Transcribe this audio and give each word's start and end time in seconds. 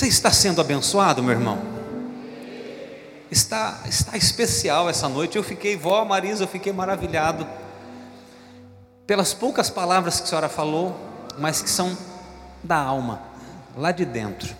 Você 0.00 0.08
está 0.08 0.32
sendo 0.32 0.62
abençoado, 0.62 1.22
meu 1.22 1.32
irmão? 1.32 1.58
Está, 3.30 3.82
está 3.84 4.16
especial 4.16 4.88
essa 4.88 5.10
noite. 5.10 5.36
Eu 5.36 5.44
fiquei, 5.44 5.76
vó 5.76 6.02
Marisa, 6.06 6.44
eu 6.44 6.48
fiquei 6.48 6.72
maravilhado 6.72 7.46
pelas 9.06 9.34
poucas 9.34 9.68
palavras 9.68 10.18
que 10.18 10.22
a 10.22 10.26
senhora 10.26 10.48
falou, 10.48 10.96
mas 11.38 11.60
que 11.60 11.68
são 11.68 11.94
da 12.64 12.78
alma, 12.78 13.20
lá 13.76 13.92
de 13.92 14.06
dentro. 14.06 14.56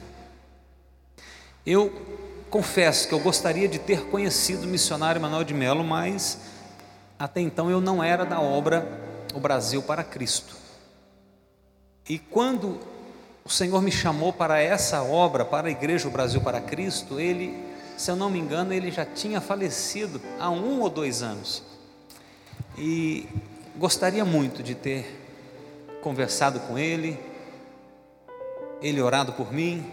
Eu 1.65 1.91
confesso 2.51 3.09
que 3.09 3.15
eu 3.15 3.21
gostaria 3.21 3.67
de 3.67 3.79
ter 3.79 4.11
conhecido 4.11 4.65
o 4.65 4.69
missionário 4.69 5.23
Manuel 5.23 5.43
de 5.43 5.55
Melo, 5.55 5.83
mas 5.83 6.39
até 7.19 7.41
então 7.41 7.71
eu 7.71 7.81
não 7.81 8.05
era 8.05 8.27
da 8.27 8.39
obra 8.39 8.87
O 9.33 9.41
Brasil 9.41 9.81
para 9.81 10.05
Cristo. 10.05 10.55
E 12.07 12.19
quando 12.19 12.79
o 13.45 13.49
Senhor 13.49 13.81
me 13.83 13.91
chamou 13.91 14.33
para 14.33 14.61
essa 14.61 15.03
obra, 15.03 15.45
para 15.45 15.69
a 15.69 15.71
Igreja 15.71 16.09
O 16.09 16.11
Brasil 16.11 16.41
para 16.41 16.61
Cristo, 16.61 17.19
ele, 17.19 17.57
se 17.97 18.11
eu 18.11 18.17
não 18.17 18.31
me 18.31 18.39
engano, 18.39 18.73
ele 18.73 18.91
já 18.91 19.05
tinha 19.05 19.41
falecido 19.41 20.21
há 20.39 20.51
um 20.51 20.81
ou 20.81 20.91
dois 20.91 21.23
anos. 21.23 21.63
E 22.77 23.27
gostaria 23.77 24.25
muito 24.25 24.63
de 24.63 24.75
ter 24.75 25.99
conversado 26.03 26.61
com 26.61 26.79
ele, 26.79 27.19
ele 28.81 29.01
orado 29.01 29.33
por 29.33 29.53
mim, 29.53 29.85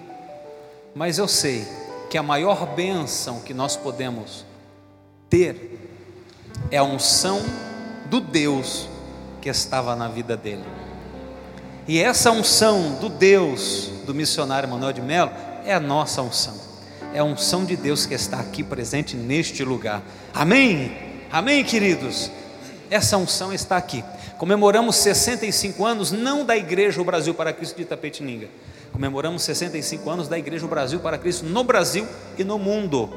mas 0.95 1.17
eu 1.17 1.27
sei 1.27 1.65
que 2.09 2.17
a 2.17 2.23
maior 2.23 2.65
bênção 2.75 3.41
que 3.41 3.53
nós 3.53 3.75
podemos 3.75 4.45
ter 5.29 5.89
é 6.71 6.77
a 6.77 6.83
unção 6.83 7.41
do 8.05 8.19
Deus 8.19 8.87
que 9.41 9.49
estava 9.49 9.95
na 9.95 10.07
vida 10.07 10.35
dele. 10.37 10.76
E 11.87 12.01
essa 12.01 12.31
unção 12.31 12.97
do 12.99 13.07
Deus 13.07 13.89
do 14.05 14.13
missionário 14.13 14.67
Manuel 14.67 14.91
de 14.91 15.01
Mello 15.01 15.31
é 15.65 15.73
a 15.73 15.79
nossa 15.79 16.21
unção. 16.21 16.53
É 17.13 17.19
a 17.19 17.23
unção 17.23 17.63
de 17.63 17.77
Deus 17.77 18.05
que 18.05 18.13
está 18.13 18.41
aqui 18.41 18.61
presente 18.61 19.15
neste 19.15 19.63
lugar. 19.63 20.03
Amém? 20.33 20.91
Amém, 21.31 21.63
queridos? 21.63 22.29
Essa 22.89 23.15
unção 23.17 23.53
está 23.53 23.77
aqui. 23.77 24.03
Comemoramos 24.37 24.97
65 24.97 25.85
anos, 25.85 26.11
não 26.11 26.45
da 26.45 26.57
Igreja 26.57 27.01
o 27.01 27.05
Brasil 27.05 27.33
para 27.33 27.53
Cristo 27.53 27.77
de 27.77 27.85
Tapetininga. 27.85 28.49
Comemoramos 28.91 29.43
65 29.43 30.09
anos 30.09 30.27
da 30.27 30.37
Igreja 30.37 30.65
o 30.65 30.69
Brasil 30.69 30.99
para 30.99 31.17
Cristo 31.17 31.45
no 31.45 31.63
Brasil 31.63 32.05
e 32.37 32.43
no 32.43 32.59
mundo. 32.59 33.09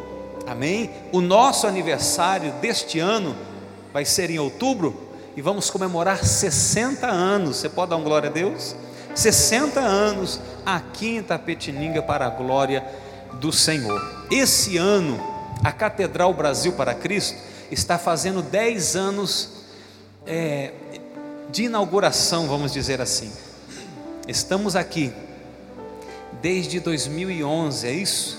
Amém? 0.47 0.91
O 1.11 1.20
nosso 1.20 1.67
aniversário 1.67 2.52
deste 2.61 3.00
ano 3.00 3.34
vai 3.92 4.05
ser 4.05 4.30
em 4.30 4.39
outubro 4.39 5.09
e 5.41 5.42
vamos 5.42 5.70
comemorar 5.70 6.22
60 6.22 7.06
anos. 7.06 7.56
Você 7.56 7.69
pode 7.70 7.88
dar 7.88 7.96
um 7.96 8.05
glória 8.05 8.28
a 8.28 8.33
Deus? 8.33 8.77
60 9.14 9.80
anos 9.80 10.38
aqui 10.66 11.16
em 11.16 11.22
Tapetininga 11.22 12.02
para 12.02 12.27
a 12.27 12.28
glória 12.28 12.84
do 13.41 13.50
Senhor. 13.50 13.98
Esse 14.30 14.77
ano, 14.77 15.18
a 15.64 15.72
Catedral 15.72 16.34
Brasil 16.34 16.74
para 16.74 16.92
Cristo 16.92 17.38
está 17.70 17.96
fazendo 17.96 18.42
10 18.42 18.96
anos 18.96 19.48
é, 20.27 20.72
de 21.50 21.64
inauguração, 21.64 22.46
vamos 22.46 22.70
dizer 22.70 23.00
assim. 23.00 23.33
Estamos 24.28 24.77
aqui 24.77 25.11
desde 26.42 26.80
2011, 26.80 27.86
é 27.86 27.92
isso? 27.92 28.38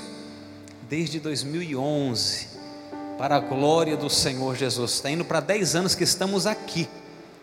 Desde 0.88 1.20
2011, 1.20 2.48
para 3.22 3.36
a 3.36 3.40
glória 3.40 3.96
do 3.96 4.10
Senhor 4.10 4.56
Jesus. 4.56 4.94
Está 4.94 5.12
indo 5.12 5.24
para 5.24 5.40
10 5.40 5.76
anos 5.76 5.94
que 5.94 6.04
estamos 6.04 6.48
aqui, 6.48 6.90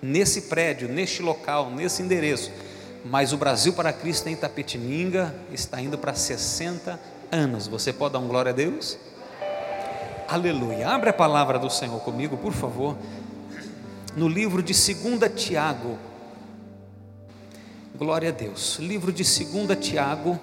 nesse 0.03 0.41
prédio, 0.43 0.89
neste 0.89 1.23
local, 1.23 1.71
nesse 1.71 2.03
endereço. 2.03 2.51
Mas 3.05 3.33
o 3.33 3.37
Brasil 3.37 3.73
para 3.73 3.93
Cristo 3.93 4.29
em 4.29 4.33
Itapetininga 4.33 5.33
está 5.53 5.81
indo 5.81 5.97
para 5.97 6.15
60 6.15 6.99
anos. 7.31 7.69
Você 7.69 7.93
pode 7.93 8.15
dar 8.15 8.19
um 8.19 8.27
glória 8.27 8.51
a 8.51 8.53
Deus? 8.53 8.99
Aleluia. 10.27 10.89
Abre 10.89 11.11
a 11.11 11.13
palavra 11.13 11.61
do 11.61 11.71
Senhor 11.71 12.01
comigo, 12.01 12.37
por 12.37 12.53
favor 12.53 12.97
no 14.17 14.27
livro 14.27 14.65
de 14.65 14.73
2 14.73 15.33
Tiago. 15.37 15.97
Glória 17.97 18.31
a 18.31 18.33
Deus. 18.33 18.81
Livro 18.81 19.13
de 19.13 19.23
2 19.23 19.79
Tiago, 19.79 20.41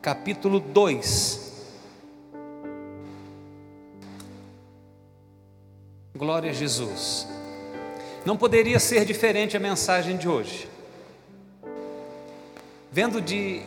capítulo 0.00 0.60
2. 0.60 1.47
Glória 6.18 6.50
a 6.50 6.52
Jesus. 6.52 7.28
Não 8.24 8.36
poderia 8.36 8.80
ser 8.80 9.04
diferente 9.04 9.56
a 9.56 9.60
mensagem 9.60 10.16
de 10.16 10.28
hoje. 10.28 10.68
Vendo 12.90 13.20
de 13.20 13.62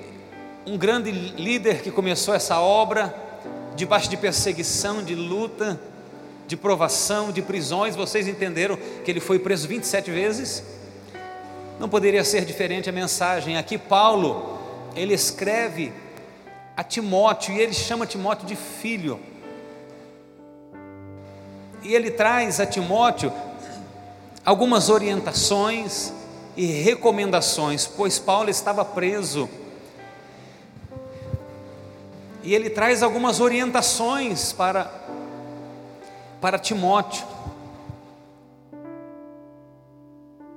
um 0.66 0.78
grande 0.78 1.12
líder 1.12 1.82
que 1.82 1.90
começou 1.90 2.34
essa 2.34 2.60
obra, 2.60 3.16
debaixo 3.74 4.10
de 4.10 4.18
perseguição, 4.18 5.02
de 5.02 5.16
luta, 5.16 5.80
de 6.46 6.58
provação, 6.58 7.32
de 7.32 7.42
prisões, 7.42 7.96
vocês 7.96 8.28
entenderam 8.28 8.78
que 9.06 9.10
ele 9.10 9.22
foi 9.22 9.40
preso 9.40 9.66
27 9.70 10.12
vezes? 10.12 10.62
Não 11.80 11.88
poderia 11.88 12.26
ser 12.26 12.44
diferente 12.44 12.90
a 12.90 12.92
mensagem. 12.92 13.56
Aqui 13.56 13.78
Paulo, 13.78 14.60
ele 14.94 15.14
escreve 15.14 15.94
a 16.76 16.84
Timóteo 16.84 17.56
e 17.56 17.62
ele 17.62 17.74
chama 17.74 18.06
Timóteo 18.06 18.46
de 18.46 18.58
filho. 18.58 19.31
E 21.82 21.94
ele 21.96 22.12
traz 22.12 22.60
a 22.60 22.66
Timóteo 22.66 23.32
algumas 24.46 24.90
orientações 24.90 26.14
e 26.56 26.66
recomendações, 26.66 27.88
pois 27.88 28.20
Paulo 28.20 28.50
estava 28.50 28.84
preso. 28.84 29.50
E 32.44 32.54
ele 32.54 32.70
traz 32.70 33.04
algumas 33.04 33.40
orientações 33.40 34.52
para 34.52 34.92
para 36.40 36.58
Timóteo. 36.58 37.24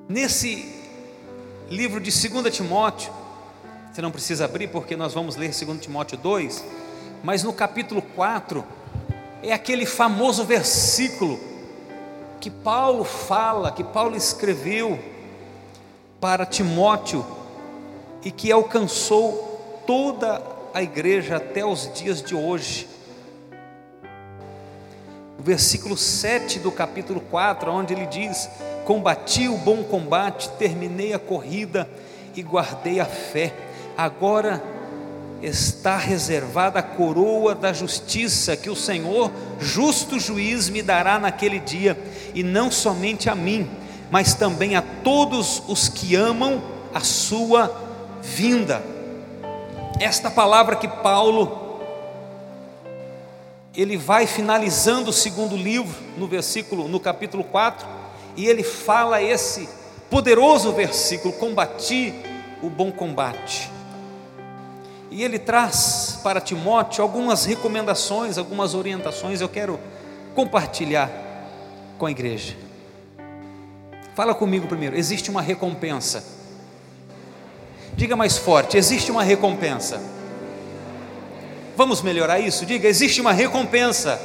Nesse 0.08 0.74
livro 1.70 2.00
de 2.00 2.10
2 2.10 2.54
Timóteo, 2.54 3.12
você 3.92 4.00
não 4.00 4.10
precisa 4.10 4.46
abrir 4.46 4.68
porque 4.68 4.96
nós 4.96 5.12
vamos 5.12 5.36
ler 5.36 5.50
2 5.50 5.78
Timóteo 5.78 6.16
2, 6.16 6.64
mas 7.22 7.42
no 7.42 7.52
capítulo 7.52 8.00
4 8.00 8.64
é 9.48 9.52
aquele 9.52 9.86
famoso 9.86 10.44
versículo 10.44 11.38
que 12.40 12.50
Paulo 12.50 13.04
fala, 13.04 13.72
que 13.72 13.84
Paulo 13.84 14.16
escreveu 14.16 14.98
para 16.20 16.46
Timóteo 16.46 17.24
e 18.24 18.30
que 18.30 18.50
alcançou 18.50 19.82
toda 19.86 20.42
a 20.72 20.82
igreja 20.82 21.36
até 21.36 21.64
os 21.64 21.92
dias 21.92 22.22
de 22.22 22.34
hoje 22.34 22.88
o 25.38 25.42
versículo 25.42 25.96
7 25.96 26.58
do 26.60 26.72
capítulo 26.72 27.20
4, 27.20 27.70
onde 27.70 27.92
ele 27.92 28.06
diz: 28.06 28.48
Combati 28.84 29.48
o 29.48 29.58
bom 29.58 29.82
combate, 29.82 30.48
terminei 30.58 31.12
a 31.12 31.18
corrida 31.18 31.88
e 32.34 32.42
guardei 32.42 33.00
a 33.00 33.04
fé. 33.04 33.52
Agora 33.96 34.62
está 35.42 35.96
reservada 35.96 36.78
a 36.78 36.82
coroa 36.82 37.54
da 37.54 37.72
justiça 37.72 38.56
que 38.56 38.70
o 38.70 38.76
Senhor, 38.76 39.30
justo 39.58 40.18
juiz, 40.18 40.68
me 40.68 40.82
dará 40.82 41.18
naquele 41.18 41.60
dia, 41.60 41.98
e 42.34 42.42
não 42.42 42.70
somente 42.70 43.28
a 43.28 43.34
mim, 43.34 43.68
mas 44.10 44.34
também 44.34 44.76
a 44.76 44.82
todos 44.82 45.62
os 45.68 45.88
que 45.88 46.14
amam 46.14 46.62
a 46.92 47.00
sua 47.00 47.70
vinda. 48.22 48.82
Esta 50.00 50.30
palavra 50.30 50.76
que 50.76 50.88
Paulo 50.88 51.64
ele 53.76 53.96
vai 53.96 54.26
finalizando 54.26 55.10
o 55.10 55.12
segundo 55.12 55.56
livro, 55.56 55.94
no 56.16 56.28
versículo, 56.28 56.86
no 56.86 57.00
capítulo 57.00 57.42
4, 57.42 57.86
e 58.36 58.46
ele 58.46 58.62
fala 58.62 59.20
esse 59.20 59.68
poderoso 60.08 60.72
versículo: 60.72 61.34
combati 61.34 62.14
o 62.62 62.70
bom 62.70 62.92
combate. 62.92 63.73
E 65.14 65.22
ele 65.22 65.38
traz 65.38 66.18
para 66.24 66.40
Timóteo 66.40 67.00
algumas 67.00 67.44
recomendações, 67.44 68.36
algumas 68.36 68.74
orientações, 68.74 69.40
eu 69.40 69.48
quero 69.48 69.78
compartilhar 70.34 71.08
com 71.96 72.06
a 72.06 72.10
igreja. 72.10 72.56
Fala 74.16 74.34
comigo 74.34 74.66
primeiro, 74.66 74.96
existe 74.96 75.30
uma 75.30 75.40
recompensa. 75.40 76.24
Diga 77.94 78.16
mais 78.16 78.36
forte: 78.36 78.76
existe 78.76 79.12
uma 79.12 79.22
recompensa. 79.22 80.02
Vamos 81.76 82.02
melhorar 82.02 82.40
isso? 82.40 82.66
Diga: 82.66 82.88
existe 82.88 83.20
uma 83.20 83.32
recompensa. 83.32 84.20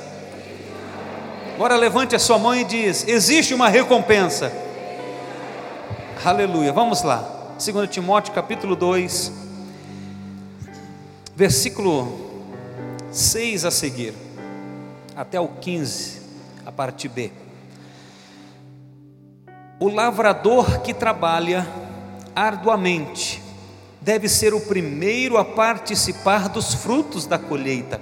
Agora 1.54 1.76
levante 1.76 2.16
a 2.16 2.20
sua 2.20 2.40
mão 2.40 2.56
e 2.56 2.64
diz: 2.64 3.08
existe 3.08 3.54
uma 3.54 3.70
recompensa. 3.70 4.52
Aleluia. 6.26 6.74
Vamos 6.74 7.04
lá. 7.04 7.54
2 7.64 7.88
Timóteo 7.92 8.34
capítulo 8.34 8.76
2, 8.76 9.49
versículo 11.40 12.20
6 13.14 13.64
a 13.64 13.72
seguir, 13.72 14.14
até 15.16 15.40
o 15.40 15.48
15, 15.48 16.20
a 16.66 16.72
parte 16.72 17.08
B. 17.08 17.32
O 19.80 19.88
lavrador 19.88 20.82
que 20.82 20.94
trabalha 20.94 21.66
arduamente 22.36 23.42
deve 24.02 24.28
ser 24.28 24.54
o 24.54 24.60
primeiro 24.60 25.38
a 25.38 25.46
participar 25.46 26.50
dos 26.50 26.74
frutos 26.74 27.26
da 27.26 27.40
colheita. 27.40 28.02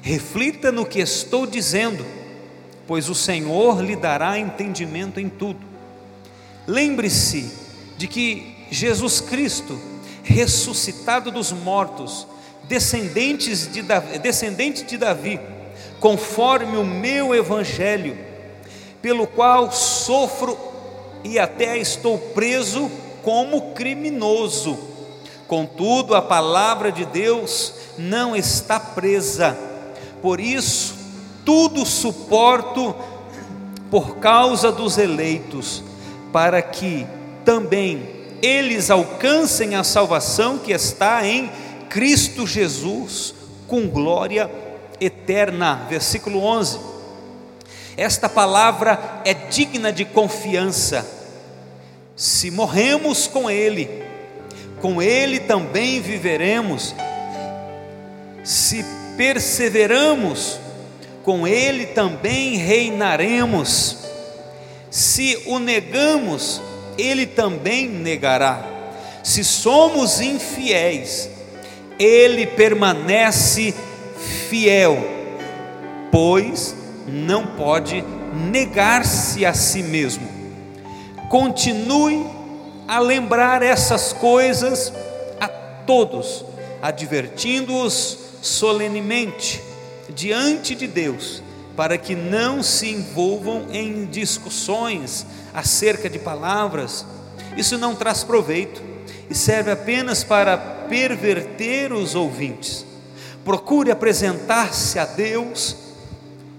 Reflita 0.00 0.70
no 0.70 0.86
que 0.86 1.00
estou 1.00 1.44
dizendo, 1.44 2.06
pois 2.86 3.08
o 3.08 3.16
Senhor 3.16 3.82
lhe 3.82 3.96
dará 3.96 4.38
entendimento 4.38 5.18
em 5.18 5.28
tudo. 5.28 5.66
Lembre-se 6.68 7.52
de 7.98 8.06
que 8.06 8.64
Jesus 8.70 9.20
Cristo, 9.20 9.76
ressuscitado 10.24 11.30
dos 11.30 11.52
mortos, 11.52 12.26
descendentes 12.64 13.70
de 13.70 13.82
Davi, 13.82 14.18
descendente 14.18 14.82
de 14.82 14.96
Davi, 14.96 15.38
conforme 16.00 16.76
o 16.76 16.84
meu 16.84 17.34
evangelho, 17.34 18.18
pelo 19.00 19.26
qual 19.26 19.70
sofro 19.70 20.58
e 21.22 21.38
até 21.38 21.78
estou 21.78 22.18
preso 22.18 22.90
como 23.22 23.72
criminoso. 23.74 24.78
Contudo, 25.46 26.14
a 26.14 26.22
palavra 26.22 26.90
de 26.90 27.04
Deus 27.04 27.74
não 27.98 28.34
está 28.34 28.80
presa. 28.80 29.56
Por 30.22 30.40
isso, 30.40 30.94
tudo 31.44 31.84
suporto 31.84 32.94
por 33.90 34.16
causa 34.16 34.72
dos 34.72 34.96
eleitos, 34.96 35.84
para 36.32 36.62
que 36.62 37.06
também 37.44 38.13
eles 38.44 38.90
alcancem 38.90 39.74
a 39.74 39.82
salvação 39.82 40.58
que 40.58 40.72
está 40.72 41.26
em 41.26 41.50
Cristo 41.88 42.46
Jesus, 42.46 43.34
com 43.66 43.88
glória 43.88 44.50
eterna. 45.00 45.86
Versículo 45.88 46.44
11. 46.44 46.78
Esta 47.96 48.28
palavra 48.28 49.22
é 49.24 49.32
digna 49.32 49.90
de 49.90 50.04
confiança. 50.04 51.06
Se 52.14 52.50
morremos 52.50 53.26
com 53.26 53.50
Ele, 53.50 53.88
com 54.78 55.00
Ele 55.00 55.40
também 55.40 56.02
viveremos. 56.02 56.94
Se 58.42 58.84
perseveramos, 59.16 60.60
com 61.22 61.48
Ele 61.48 61.86
também 61.86 62.56
reinaremos. 62.56 63.96
Se 64.90 65.42
o 65.46 65.58
negamos, 65.58 66.60
Ele 66.96 67.26
também 67.26 67.88
negará. 67.88 68.64
Se 69.22 69.42
somos 69.42 70.20
infiéis, 70.20 71.30
Ele 71.98 72.46
permanece 72.46 73.74
fiel, 74.48 74.96
pois 76.10 76.74
não 77.06 77.46
pode 77.46 78.04
negar-se 78.50 79.44
a 79.44 79.54
si 79.54 79.82
mesmo. 79.82 80.28
Continue 81.28 82.26
a 82.86 82.98
lembrar 82.98 83.62
essas 83.62 84.12
coisas 84.12 84.92
a 85.40 85.48
todos, 85.48 86.44
advertindo-os 86.82 88.18
solenemente 88.42 89.62
diante 90.10 90.74
de 90.74 90.86
Deus, 90.86 91.42
para 91.76 91.98
que 91.98 92.14
não 92.14 92.62
se 92.62 92.88
envolvam 92.88 93.66
em 93.70 94.06
discussões 94.06 95.26
acerca 95.52 96.08
de 96.08 96.18
palavras. 96.18 97.04
Isso 97.56 97.76
não 97.78 97.94
traz 97.94 98.22
proveito 98.22 98.82
e 99.28 99.34
serve 99.34 99.70
apenas 99.70 100.22
para 100.22 100.56
perverter 100.56 101.92
os 101.92 102.14
ouvintes. 102.14 102.84
Procure 103.44 103.90
apresentar-se 103.90 104.98
a 104.98 105.04
Deus 105.04 105.76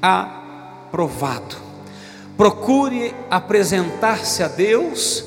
aprovado. 0.02 1.56
Procure 2.38 3.16
apresentar-se 3.30 4.44
a 4.44 4.48
Deus. 4.48 5.24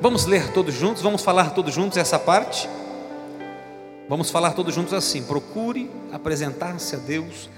Vamos 0.00 0.26
ler 0.26 0.52
todos 0.52 0.74
juntos, 0.74 1.02
vamos 1.02 1.22
falar 1.22 1.50
todos 1.54 1.74
juntos 1.74 1.96
essa 1.96 2.18
parte. 2.18 2.68
Vamos 4.08 4.30
falar 4.30 4.52
todos 4.52 4.74
juntos 4.74 4.92
assim: 4.92 5.22
procure 5.22 5.90
apresentar-se 6.12 6.94
a 6.94 6.98
Deus 6.98 7.48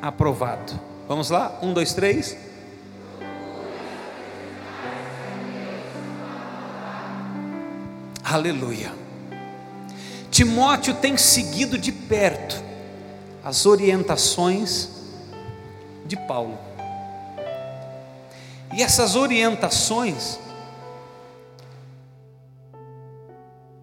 aprovado. 0.00 0.78
Vamos 1.06 1.30
lá? 1.30 1.58
Um, 1.62 1.72
dois, 1.72 1.92
três. 1.92 2.36
Aleluia. 8.24 8.92
Timóteo 10.30 10.94
tem 10.94 11.18
seguido 11.18 11.76
de 11.76 11.92
perto 11.92 12.62
as 13.44 13.66
orientações 13.66 14.88
de 16.06 16.16
Paulo. 16.16 16.58
E 18.72 18.82
essas 18.82 19.14
orientações 19.14 20.38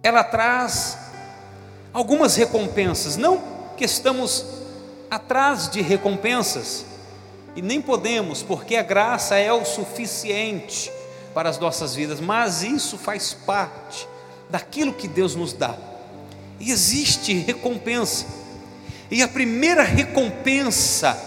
ela 0.02 0.24
traz 0.24 0.98
algumas 1.92 2.36
recompensas, 2.36 3.16
não 3.16 3.42
que 3.76 3.84
estamos 3.84 4.44
atrás 5.10 5.68
de 5.68 5.80
recompensas, 5.80 6.84
e 7.56 7.62
nem 7.62 7.82
podemos, 7.82 8.42
porque 8.42 8.76
a 8.76 8.82
graça 8.82 9.36
é 9.36 9.52
o 9.52 9.64
suficiente 9.64 10.90
para 11.34 11.48
as 11.48 11.58
nossas 11.58 11.94
vidas, 11.94 12.20
mas 12.20 12.62
isso 12.62 12.96
faz 12.96 13.32
parte 13.32 14.06
daquilo 14.48 14.92
que 14.92 15.08
Deus 15.08 15.34
nos 15.34 15.52
dá. 15.52 15.76
E 16.58 16.70
existe 16.70 17.32
recompensa. 17.32 18.26
E 19.10 19.22
a 19.22 19.28
primeira 19.28 19.82
recompensa 19.82 21.18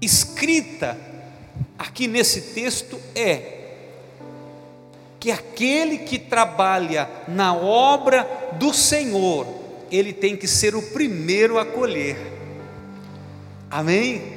escrita 0.00 0.96
aqui 1.78 2.06
nesse 2.06 2.40
texto 2.52 3.00
é 3.14 3.59
que 5.20 5.30
aquele 5.30 5.98
que 5.98 6.18
trabalha 6.18 7.08
na 7.28 7.54
obra 7.54 8.26
do 8.52 8.72
Senhor, 8.72 9.46
ele 9.92 10.14
tem 10.14 10.34
que 10.34 10.48
ser 10.48 10.74
o 10.74 10.80
primeiro 10.80 11.58
a 11.58 11.66
colher. 11.66 12.16
Amém? 13.70 14.32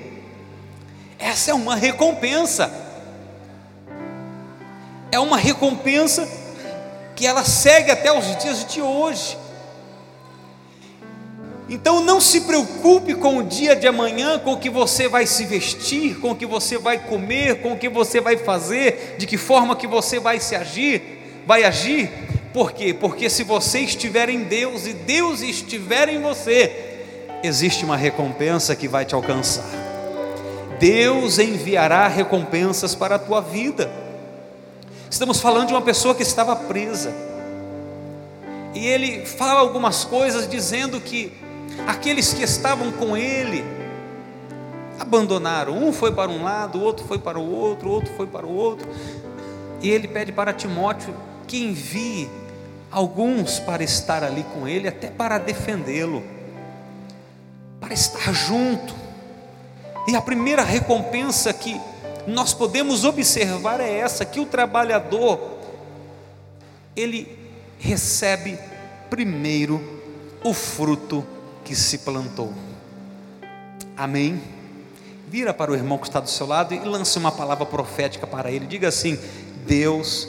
Essa 1.17 1.51
é 1.51 1.53
uma 1.53 1.77
recompensa. 1.77 2.69
É 5.09 5.17
uma 5.17 5.37
recompensa 5.37 6.27
que 7.15 7.25
ela 7.25 7.45
segue 7.45 7.89
até 7.89 8.11
os 8.11 8.35
dias 8.43 8.65
de 8.65 8.81
hoje. 8.81 9.37
Então 11.69 12.03
não 12.03 12.19
se 12.19 12.41
preocupe 12.41 13.15
com 13.15 13.37
o 13.37 13.43
dia 13.43 13.75
de 13.75 13.87
amanhã, 13.87 14.37
com 14.37 14.53
o 14.53 14.59
que 14.59 14.69
você 14.69 15.07
vai 15.07 15.25
se 15.25 15.45
vestir, 15.45 16.19
com 16.19 16.31
o 16.31 16.35
que 16.35 16.45
você 16.45 16.77
vai 16.77 16.97
comer, 16.97 17.61
com 17.61 17.73
o 17.73 17.77
que 17.77 17.87
você 17.87 18.19
vai 18.19 18.37
fazer, 18.37 19.15
de 19.17 19.25
que 19.25 19.37
forma 19.37 19.75
que 19.75 19.87
você 19.87 20.19
vai 20.19 20.39
se 20.39 20.55
agir, 20.55 21.01
vai 21.47 21.63
agir. 21.63 22.09
Por 22.53 22.73
quê? 22.73 22.93
Porque 22.93 23.29
se 23.29 23.43
você 23.43 23.79
estiver 23.79 24.29
em 24.29 24.43
Deus 24.43 24.85
e 24.85 24.93
Deus 24.93 25.41
estiver 25.41 26.09
em 26.09 26.21
você, 26.21 26.99
existe 27.43 27.85
uma 27.85 27.97
recompensa 27.97 28.75
que 28.75 28.87
vai 28.87 29.05
te 29.05 29.15
alcançar. 29.15 29.65
Deus 30.79 31.39
enviará 31.39 32.07
recompensas 32.07 32.93
para 32.93 33.15
a 33.15 33.19
tua 33.19 33.39
vida. 33.39 33.89
Estamos 35.09 35.39
falando 35.39 35.67
de 35.67 35.73
uma 35.73 35.81
pessoa 35.81 36.13
que 36.13 36.23
estava 36.23 36.55
presa. 36.55 37.13
E 38.73 38.85
ele 38.85 39.25
fala 39.25 39.59
algumas 39.59 40.03
coisas 40.03 40.47
dizendo 40.47 40.99
que 40.99 41.31
aqueles 41.87 42.33
que 42.33 42.43
estavam 42.43 42.91
com 42.91 43.15
ele 43.15 43.63
abandonaram. 44.99 45.77
Um 45.77 45.91
foi 45.91 46.11
para 46.11 46.29
um 46.29 46.43
lado, 46.43 46.81
outro 46.81 47.05
foi 47.05 47.19
para 47.19 47.39
o 47.39 47.51
outro, 47.51 47.89
outro 47.89 48.13
foi 48.15 48.27
para 48.27 48.45
o 48.45 48.53
outro. 48.53 48.87
E 49.81 49.89
ele 49.89 50.07
pede 50.07 50.31
para 50.31 50.53
Timóteo 50.53 51.13
que 51.47 51.63
envie 51.63 52.29
alguns 52.89 53.59
para 53.59 53.83
estar 53.83 54.23
ali 54.23 54.43
com 54.53 54.67
ele, 54.67 54.87
até 54.87 55.07
para 55.07 55.37
defendê-lo, 55.37 56.23
para 57.79 57.93
estar 57.93 58.31
junto. 58.33 58.95
E 60.07 60.15
a 60.15 60.21
primeira 60.21 60.63
recompensa 60.63 61.51
que 61.53 61.79
nós 62.27 62.53
podemos 62.53 63.03
observar 63.03 63.79
é 63.79 63.97
essa: 63.97 64.23
que 64.23 64.39
o 64.39 64.45
trabalhador, 64.45 65.57
ele 66.95 67.37
recebe 67.79 68.57
primeiro 69.09 70.01
o 70.43 70.53
fruto 70.53 71.25
que 71.63 71.75
se 71.75 71.99
plantou. 71.99 72.53
Amém? 73.95 74.41
Vira 75.27 75.53
para 75.53 75.71
o 75.71 75.75
irmão 75.75 75.97
que 75.97 76.07
está 76.07 76.19
do 76.19 76.29
seu 76.29 76.45
lado 76.45 76.73
e 76.73 76.79
lance 76.79 77.17
uma 77.17 77.31
palavra 77.31 77.65
profética 77.65 78.27
para 78.27 78.51
ele. 78.51 78.67
Diga 78.67 78.87
assim: 78.87 79.17
Deus 79.65 80.27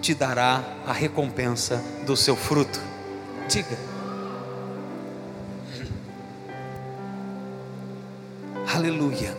te 0.00 0.14
dará 0.14 0.62
a 0.86 0.92
recompensa 0.92 1.82
do 2.04 2.16
seu 2.16 2.36
fruto. 2.36 2.80
Diga. 3.48 3.76
Aleluia. 8.72 9.36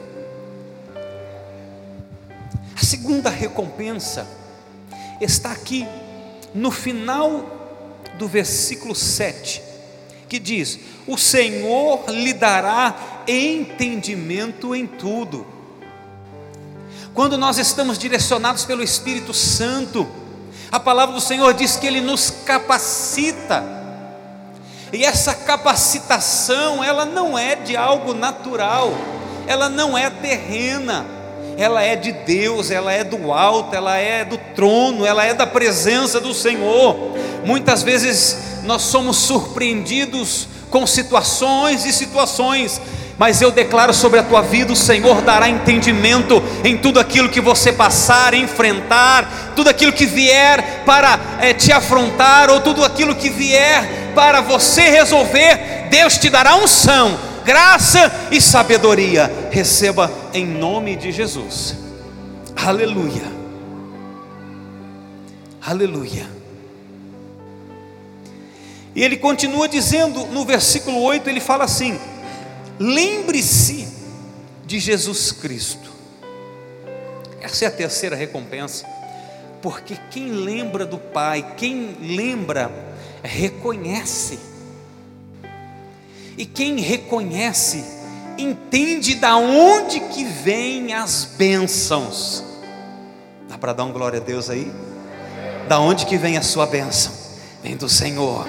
A 2.75 2.83
segunda 2.83 3.29
recompensa 3.29 4.27
está 5.21 5.51
aqui 5.51 5.87
no 6.53 6.71
final 6.71 7.45
do 8.17 8.27
versículo 8.27 8.95
7, 8.95 9.61
que 10.27 10.39
diz: 10.39 10.79
O 11.07 11.17
Senhor 11.17 12.05
lhe 12.09 12.33
dará 12.33 12.95
entendimento 13.27 14.75
em 14.75 14.85
tudo. 14.85 15.45
Quando 17.13 17.37
nós 17.37 17.57
estamos 17.57 17.97
direcionados 17.97 18.65
pelo 18.65 18.83
Espírito 18.83 19.33
Santo, 19.33 20.07
A 20.71 20.79
palavra 20.79 21.15
do 21.15 21.21
Senhor 21.21 21.53
diz 21.53 21.77
que 21.77 21.87
Ele 21.87 22.01
nos 22.01 22.29
capacita. 22.45 23.63
E 24.91 25.03
essa 25.03 25.33
capacitação, 25.33 26.83
ela 26.83 27.05
não 27.05 27.37
é 27.37 27.55
de 27.55 27.75
algo 27.75 28.13
natural, 28.13 28.91
ela 29.45 29.69
não 29.69 29.97
é 29.97 30.09
terrena, 30.09 31.05
ela 31.57 31.81
é 31.83 31.95
de 31.95 32.11
Deus, 32.11 32.69
ela 32.71 32.93
é 32.93 33.03
do 33.03 33.33
alto, 33.33 33.75
ela 33.75 33.97
é 33.97 34.23
do 34.23 34.37
trono, 34.55 35.05
ela 35.05 35.25
é 35.25 35.33
da 35.33 35.47
presença 35.47 36.19
do 36.19 36.33
Senhor. 36.33 37.17
Muitas 37.43 37.83
vezes 37.83 38.61
nós 38.63 38.83
somos 38.83 39.17
surpreendidos 39.17 40.47
com 40.69 40.85
situações 40.85 41.85
e 41.85 41.91
situações 41.91 42.79
mas 43.17 43.41
eu 43.41 43.49
declaro 43.49 43.93
sobre 43.93 44.19
a 44.19 44.23
tua 44.23 44.41
vida: 44.41 44.71
o 44.71 44.75
Senhor 44.75 45.21
dará 45.21 45.49
entendimento 45.49 46.41
em 46.63 46.77
tudo 46.77 46.99
aquilo 46.99 47.29
que 47.29 47.41
você 47.41 47.73
passar, 47.73 48.33
enfrentar, 48.33 49.53
tudo 49.55 49.69
aquilo 49.69 49.91
que 49.91 50.05
vier 50.05 50.83
para 50.85 51.19
é, 51.39 51.53
te 51.53 51.71
afrontar, 51.71 52.49
ou 52.49 52.61
tudo 52.61 52.85
aquilo 52.85 53.15
que 53.15 53.29
vier 53.29 54.11
para 54.13 54.41
você 54.41 54.81
resolver. 54.89 55.87
Deus 55.89 56.17
te 56.17 56.29
dará 56.29 56.55
unção, 56.55 57.17
graça 57.47 58.11
e 58.29 58.41
sabedoria. 58.41 59.31
Receba 59.49 60.11
em 60.33 60.45
nome 60.45 60.97
de 60.97 61.13
Jesus. 61.13 61.77
Aleluia. 62.53 63.23
Aleluia. 65.61 66.27
E 68.93 69.01
ele 69.01 69.15
continua 69.15 69.69
dizendo 69.69 70.25
no 70.25 70.43
versículo 70.43 71.01
8: 71.01 71.29
ele 71.29 71.39
fala 71.39 71.63
assim: 71.63 71.97
Lembre-se 72.77 73.87
de 74.65 74.77
Jesus 74.77 75.31
Cristo. 75.31 75.89
Essa 77.39 77.63
é 77.63 77.67
a 77.69 77.71
terceira 77.71 78.15
recompensa. 78.17 78.85
Porque 79.61 79.97
quem 80.11 80.31
lembra 80.31 80.85
do 80.85 80.97
Pai, 80.97 81.53
quem 81.55 81.95
lembra, 82.01 82.69
reconhece. 83.23 84.56
E 86.37 86.45
quem 86.45 86.79
reconhece, 86.79 87.83
entende 88.37 89.15
da 89.15 89.37
onde 89.37 89.99
que 89.99 90.23
vêm 90.23 90.93
as 90.93 91.25
bênçãos. 91.37 92.43
Dá 93.49 93.57
para 93.57 93.73
dar 93.73 93.85
um 93.85 93.91
glória 93.91 94.19
a 94.19 94.23
Deus 94.23 94.49
aí? 94.49 94.71
Da 95.67 95.79
onde 95.79 96.05
que 96.05 96.17
vem 96.17 96.37
a 96.37 96.41
sua 96.43 96.67
bênção? 96.67 97.11
Vem 97.63 97.75
do 97.75 97.89
Senhor. 97.89 98.47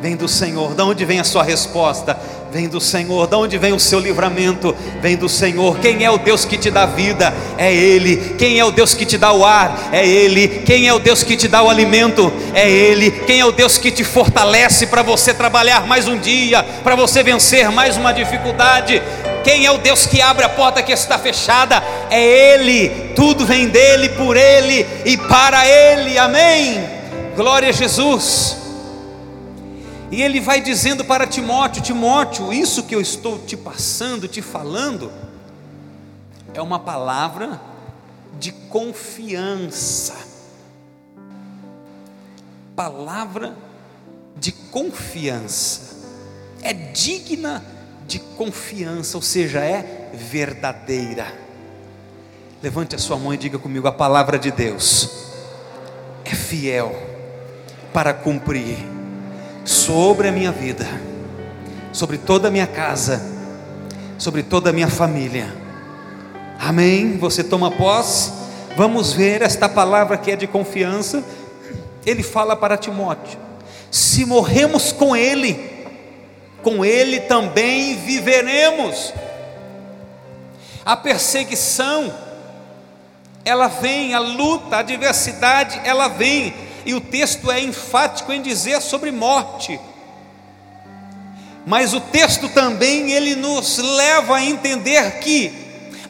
Vem 0.00 0.16
do 0.16 0.26
Senhor. 0.26 0.74
Da 0.74 0.84
onde 0.84 1.04
vem 1.04 1.20
a 1.20 1.24
sua 1.24 1.42
resposta? 1.42 2.18
Vem 2.56 2.68
do 2.68 2.80
Senhor, 2.80 3.26
de 3.26 3.36
onde 3.36 3.58
vem 3.58 3.74
o 3.74 3.78
seu 3.78 4.00
livramento? 4.00 4.74
Vem 5.02 5.14
do 5.14 5.28
Senhor. 5.28 5.78
Quem 5.78 6.02
é 6.02 6.10
o 6.10 6.16
Deus 6.16 6.46
que 6.46 6.56
te 6.56 6.70
dá 6.70 6.86
vida? 6.86 7.34
É 7.58 7.70
Ele. 7.70 8.34
Quem 8.38 8.58
é 8.58 8.64
o 8.64 8.70
Deus 8.70 8.94
que 8.94 9.04
te 9.04 9.18
dá 9.18 9.30
o 9.30 9.44
ar? 9.44 9.90
É 9.92 10.08
Ele. 10.08 10.48
Quem 10.64 10.88
é 10.88 10.94
o 10.94 10.98
Deus 10.98 11.22
que 11.22 11.36
te 11.36 11.48
dá 11.48 11.62
o 11.62 11.68
alimento? 11.68 12.32
É 12.54 12.66
Ele. 12.66 13.10
Quem 13.10 13.40
é 13.40 13.44
o 13.44 13.52
Deus 13.52 13.76
que 13.76 13.90
te 13.90 14.02
fortalece 14.02 14.86
para 14.86 15.02
você 15.02 15.34
trabalhar 15.34 15.86
mais 15.86 16.08
um 16.08 16.18
dia, 16.18 16.62
para 16.82 16.96
você 16.96 17.22
vencer 17.22 17.70
mais 17.70 17.98
uma 17.98 18.10
dificuldade? 18.10 19.02
Quem 19.44 19.66
é 19.66 19.70
o 19.70 19.76
Deus 19.76 20.06
que 20.06 20.22
abre 20.22 20.46
a 20.46 20.48
porta 20.48 20.82
que 20.82 20.92
está 20.92 21.18
fechada? 21.18 21.84
É 22.08 22.54
Ele. 22.54 22.88
Tudo 23.14 23.44
vem 23.44 23.68
dele, 23.68 24.08
por 24.08 24.34
Ele 24.34 24.86
e 25.04 25.18
para 25.18 25.68
Ele. 25.68 26.16
Amém. 26.16 26.82
Glória 27.36 27.68
a 27.68 27.72
Jesus. 27.72 28.65
E 30.10 30.22
ele 30.22 30.40
vai 30.40 30.60
dizendo 30.60 31.04
para 31.04 31.26
Timóteo: 31.26 31.82
Timóteo, 31.82 32.52
isso 32.52 32.84
que 32.84 32.94
eu 32.94 33.00
estou 33.00 33.38
te 33.38 33.56
passando, 33.56 34.28
te 34.28 34.40
falando, 34.40 35.12
é 36.54 36.62
uma 36.62 36.78
palavra 36.78 37.60
de 38.38 38.52
confiança. 38.52 40.14
Palavra 42.74 43.56
de 44.36 44.52
confiança. 44.52 45.96
É 46.62 46.72
digna 46.72 47.64
de 48.06 48.18
confiança, 48.18 49.16
ou 49.16 49.22
seja, 49.22 49.60
é 49.60 50.10
verdadeira. 50.14 51.26
Levante 52.62 52.94
a 52.94 52.98
sua 52.98 53.16
mão 53.16 53.34
e 53.34 53.36
diga 53.36 53.58
comigo: 53.58 53.88
a 53.88 53.92
palavra 53.92 54.38
de 54.38 54.52
Deus 54.52 55.10
é 56.24 56.34
fiel 56.34 56.94
para 57.92 58.14
cumprir 58.14 58.95
sobre 59.66 60.28
a 60.28 60.32
minha 60.32 60.52
vida, 60.52 60.86
sobre 61.92 62.16
toda 62.16 62.48
a 62.48 62.50
minha 62.50 62.66
casa, 62.66 63.20
sobre 64.16 64.42
toda 64.44 64.70
a 64.70 64.72
minha 64.72 64.88
família. 64.88 65.52
Amém? 66.58 67.18
Você 67.18 67.42
toma 67.42 67.70
posse? 67.70 68.32
Vamos 68.76 69.12
ver 69.12 69.42
esta 69.42 69.68
palavra 69.68 70.16
que 70.16 70.30
é 70.30 70.36
de 70.36 70.46
confiança. 70.46 71.22
Ele 72.04 72.22
fala 72.22 72.54
para 72.54 72.76
Timóteo: 72.76 73.38
se 73.90 74.24
morremos 74.24 74.92
com 74.92 75.16
Ele, 75.16 75.58
com 76.62 76.84
Ele 76.84 77.20
também 77.20 77.96
viveremos. 77.96 79.12
A 80.84 80.96
perseguição, 80.96 82.14
ela 83.44 83.66
vem, 83.66 84.14
a 84.14 84.20
luta, 84.20 84.76
a 84.76 84.78
adversidade, 84.80 85.80
ela 85.84 86.06
vem, 86.06 86.54
e 86.86 86.94
o 86.94 87.00
texto 87.00 87.50
é 87.50 87.60
enfático 87.60 88.32
em 88.32 88.40
dizer 88.40 88.80
sobre 88.80 89.10
morte. 89.10 89.78
Mas 91.66 91.92
o 91.92 92.00
texto 92.00 92.48
também 92.48 93.10
ele 93.10 93.34
nos 93.34 93.76
leva 93.78 94.36
a 94.36 94.44
entender 94.44 95.18
que 95.18 95.52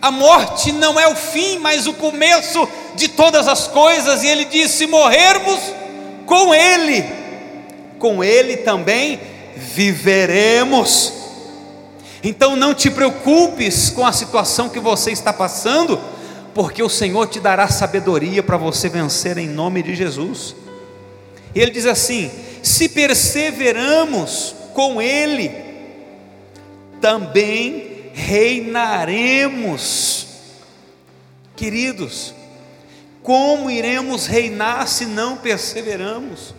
a 0.03 0.11
morte 0.11 0.71
não 0.73 1.01
é 1.01 1.09
o 1.09 1.17
fim, 1.17 1.59
mas 1.59 1.87
o 1.87 1.95
começo 1.95 2.69
de 2.95 3.09
todas 3.09 3.49
as 3.49 3.67
coisas, 3.67 4.23
e 4.23 4.27
ele 4.27 4.45
diz: 4.45 4.71
se 4.73 4.87
morrermos 4.87 5.59
com 6.27 6.55
ele, 6.55 7.03
com 7.99 8.23
ele 8.23 8.59
também 8.59 9.19
viveremos. 9.57 11.11
Então 12.23 12.55
não 12.55 12.75
te 12.75 12.91
preocupes 12.91 13.89
com 13.89 14.07
a 14.07 14.13
situação 14.13 14.69
que 14.69 14.79
você 14.79 15.11
está 15.11 15.33
passando, 15.33 15.99
porque 16.53 16.83
o 16.83 16.89
Senhor 16.91 17.27
te 17.29 17.41
dará 17.41 17.67
sabedoria 17.69 18.43
para 18.43 18.59
você 18.59 18.91
vencer 18.91 19.39
em 19.39 19.49
nome 19.49 19.83
de 19.83 19.95
Jesus. 19.95 20.66
Ele 21.61 21.71
diz 21.71 21.87
assim: 21.87 22.31
se 22.63 22.89
perseveramos 22.89 24.55
com 24.75 25.01
Ele, 25.01 25.51
também 27.01 28.11
reinaremos. 28.13 30.27
Queridos, 31.57 32.35
como 33.23 33.71
iremos 33.71 34.27
reinar 34.27 34.87
se 34.87 35.07
não 35.07 35.39
perseveramos? 35.39 36.55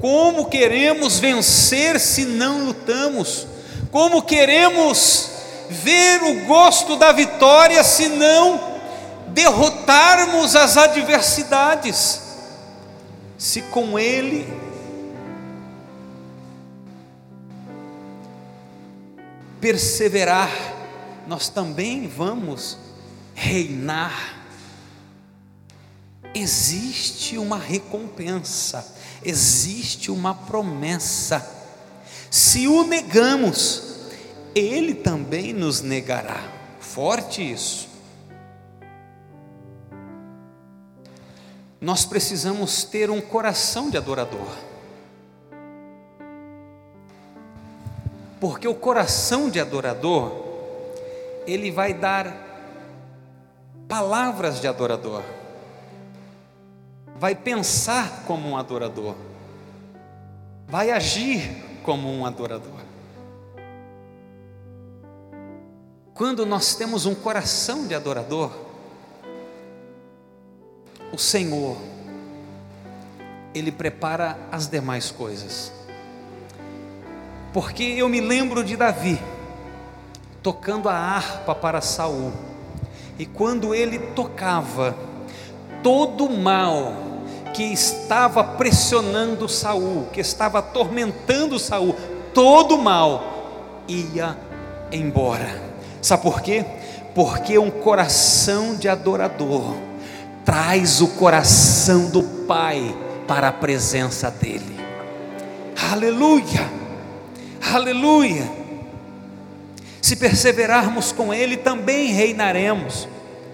Como 0.00 0.46
queremos 0.46 1.18
vencer 1.18 2.00
se 2.00 2.24
não 2.24 2.64
lutamos? 2.64 3.46
Como 3.90 4.22
queremos 4.22 5.28
ver 5.68 6.22
o 6.22 6.46
gosto 6.46 6.96
da 6.96 7.12
vitória 7.12 7.84
se 7.84 8.08
não 8.08 8.78
derrotarmos 9.28 10.56
as 10.56 10.78
adversidades? 10.78 12.27
Se 13.38 13.62
com 13.62 13.96
Ele 13.96 14.44
perseverar, 19.60 20.50
nós 21.28 21.48
também 21.48 22.08
vamos 22.08 22.76
reinar. 23.34 24.36
Existe 26.34 27.38
uma 27.38 27.56
recompensa, 27.56 28.96
existe 29.24 30.10
uma 30.10 30.34
promessa. 30.34 31.48
Se 32.30 32.66
o 32.66 32.84
negamos, 32.84 34.10
Ele 34.54 34.94
também 34.94 35.52
nos 35.52 35.80
negará. 35.80 36.42
Forte 36.80 37.52
isso. 37.52 37.87
Nós 41.80 42.04
precisamos 42.04 42.84
ter 42.84 43.10
um 43.10 43.20
coração 43.20 43.90
de 43.90 43.96
adorador. 43.96 44.48
Porque 48.40 48.66
o 48.66 48.74
coração 48.74 49.48
de 49.50 49.60
adorador, 49.60 50.32
ele 51.46 51.70
vai 51.70 51.92
dar 51.94 52.46
palavras 53.88 54.60
de 54.60 54.68
adorador, 54.68 55.22
vai 57.16 57.34
pensar 57.34 58.24
como 58.26 58.48
um 58.48 58.56
adorador, 58.56 59.14
vai 60.66 60.90
agir 60.90 61.80
como 61.82 62.12
um 62.12 62.26
adorador. 62.26 62.78
Quando 66.14 66.44
nós 66.44 66.74
temos 66.74 67.06
um 67.06 67.14
coração 67.14 67.86
de 67.86 67.94
adorador, 67.94 68.67
o 71.18 71.20
Senhor, 71.20 71.76
Ele 73.52 73.72
prepara 73.72 74.38
as 74.52 74.68
demais 74.68 75.10
coisas. 75.10 75.72
Porque 77.52 77.82
eu 77.82 78.08
me 78.08 78.20
lembro 78.20 78.62
de 78.62 78.76
Davi 78.76 79.20
tocando 80.44 80.88
a 80.88 80.94
harpa 80.94 81.56
para 81.56 81.80
Saul. 81.80 82.32
E 83.18 83.26
quando 83.26 83.74
ele 83.74 83.98
tocava, 83.98 84.96
todo 85.82 86.26
o 86.26 86.38
mal 86.38 86.92
que 87.52 87.64
estava 87.64 88.44
pressionando 88.44 89.48
Saul, 89.48 90.06
que 90.12 90.20
estava 90.20 90.60
atormentando 90.60 91.58
Saul, 91.58 91.96
todo 92.32 92.76
o 92.76 92.82
mal 92.82 93.82
ia 93.88 94.38
embora. 94.92 95.60
Sabe 96.00 96.22
por 96.22 96.40
quê? 96.40 96.64
Porque 97.12 97.58
um 97.58 97.72
coração 97.72 98.76
de 98.76 98.88
adorador 98.88 99.87
traz 100.48 101.02
o 101.02 101.08
coração 101.08 102.08
do 102.08 102.22
Pai 102.22 102.96
para 103.26 103.48
a 103.48 103.52
presença 103.52 104.30
dele. 104.30 104.80
Aleluia! 105.92 106.66
Aleluia! 107.70 108.50
Se 110.00 110.16
perseverarmos 110.16 111.12
com 111.12 111.34
ele, 111.34 111.58
também 111.58 112.14
reinaremos. 112.14 113.06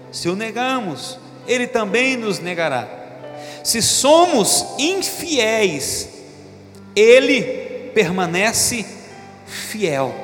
Se 0.09 0.29
o 0.29 0.37
negamos, 0.37 1.19
ele 1.45 1.67
também 1.67 2.15
nos 2.15 2.39
negará. 2.39 2.87
Se 3.61 3.81
somos 3.81 4.65
infiéis, 4.79 6.07
ele 6.95 7.91
permanece 7.93 8.85
fiel. 9.45 10.15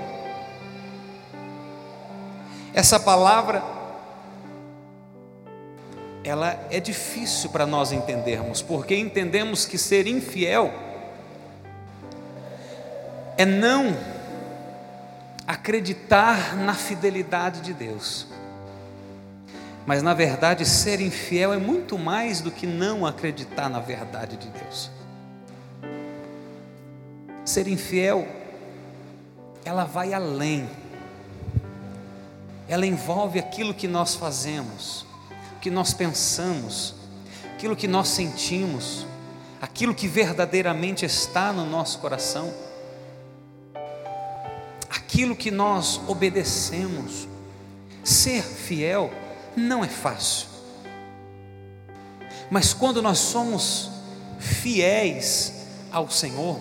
Essa 2.74 2.98
palavra 2.98 3.81
ela 6.24 6.68
é 6.70 6.80
difícil 6.80 7.50
para 7.50 7.66
nós 7.66 7.92
entendermos, 7.92 8.62
porque 8.62 8.96
entendemos 8.96 9.66
que 9.66 9.78
ser 9.78 10.06
infiel 10.08 10.72
é 13.38 13.46
não 13.46 13.98
acreditar 15.48 16.56
na 16.56 16.74
fidelidade 16.74 17.62
de 17.62 17.74
Deus. 17.74 18.28
Mas 19.86 20.04
na 20.04 20.14
verdade, 20.14 20.64
ser 20.66 21.02
infiel 21.02 21.54
é 21.54 21.58
muito 21.58 21.98
mais 21.98 22.40
do 22.40 22.52
que 22.52 22.68
não 22.68 23.06
acreditar 23.06 23.68
na 23.68 23.80
verdade 23.80 24.38
de 24.38 24.48
Deus. 24.48 24.92
Ser 27.44 27.68
infiel, 27.68 28.28
ela 29.66 29.84
vai 29.84 30.14
além, 30.14 30.70
ela 32.68 32.86
envolve 32.86 33.40
aquilo 33.40 33.74
que 33.74 33.88
nós 33.88 34.16
fazemos, 34.16 35.06
que 35.62 35.70
nós 35.70 35.94
pensamos, 35.94 36.96
aquilo 37.54 37.76
que 37.76 37.88
nós 37.88 38.10
sentimos, 38.10 39.06
aquilo 39.62 39.96
que 39.96 40.08
verdadeiramente 40.08 41.06
está 41.06 41.54
no 41.54 41.66
nosso 41.66 42.00
coração 42.00 42.52
aquilo 45.12 45.36
que 45.36 45.52
nós 45.52 46.00
obedecemos. 46.08 47.28
Ser 48.04 48.42
fiel 48.42 49.12
não 49.56 49.84
é 49.84 49.88
fácil. 49.88 50.48
Mas 52.50 52.74
quando 52.74 53.02
nós 53.02 53.20
somos 53.20 53.90
fiéis 54.40 55.68
ao 55.92 56.10
Senhor, 56.10 56.60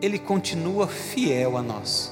Ele 0.00 0.18
continua 0.18 0.88
fiel 0.88 1.56
a 1.56 1.62
nós. 1.62 2.10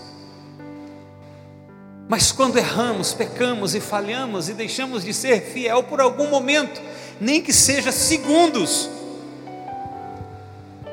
Mas 2.08 2.32
quando 2.32 2.56
erramos, 2.56 3.12
pecamos 3.12 3.74
e 3.74 3.80
falhamos 3.80 4.48
e 4.48 4.54
deixamos 4.54 5.04
de 5.04 5.12
ser 5.12 5.42
fiel 5.42 5.82
por 5.82 6.00
algum 6.00 6.28
momento, 6.30 6.80
nem 7.20 7.42
que 7.42 7.52
seja 7.52 7.92
segundos, 7.92 8.88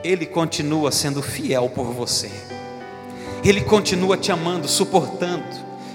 Ele 0.04 0.26
continua 0.26 0.92
sendo 0.92 1.22
fiel 1.22 1.70
por 1.70 1.86
você. 1.86 2.30
Ele 3.46 3.62
continua 3.62 4.18
te 4.18 4.30
amando, 4.30 4.68
suportando, 4.68 5.46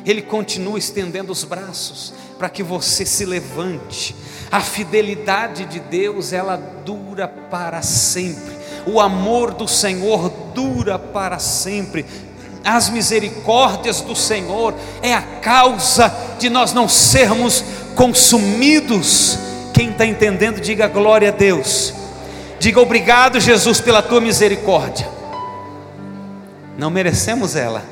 Ele 0.07 0.23
continua 0.23 0.79
estendendo 0.79 1.31
os 1.31 1.45
braços 1.45 2.15
para 2.39 2.49
que 2.49 2.63
você 2.63 3.05
se 3.05 3.27
levante. 3.27 4.17
A 4.51 4.63
fidelidade 4.63 5.67
de 5.67 5.79
Deus, 5.81 6.33
ela 6.33 6.57
dura 6.57 7.29
para 7.29 7.83
sempre. 7.83 8.59
O 8.87 8.99
amor 8.99 9.53
do 9.53 9.69
Senhor 9.69 10.31
dura 10.55 10.99
para 10.99 11.39
sempre. 11.39 12.07
As 12.65 12.91
misericórdias 12.91 14.01
do 14.01 14.15
Senhor 14.15 14.75
é 15.03 15.15
a 15.15 15.23
causa 15.23 16.13
de 16.39 16.51
nós 16.51 16.73
não 16.73 16.89
sermos 16.89 17.65
consumidos. 17.95 19.39
Quem 19.73 19.91
está 19.91 20.05
entendendo, 20.05 20.61
diga 20.61 20.87
glória 20.87 21.29
a 21.29 21.33
Deus. 21.33 21.95
Diga 22.59 22.81
obrigado, 22.81 23.41
Jesus, 23.41 23.81
pela 23.81 24.03
tua 24.03 24.21
misericórdia. 24.21 25.09
Não 26.77 26.91
merecemos 26.91 27.57
ela, 27.57 27.83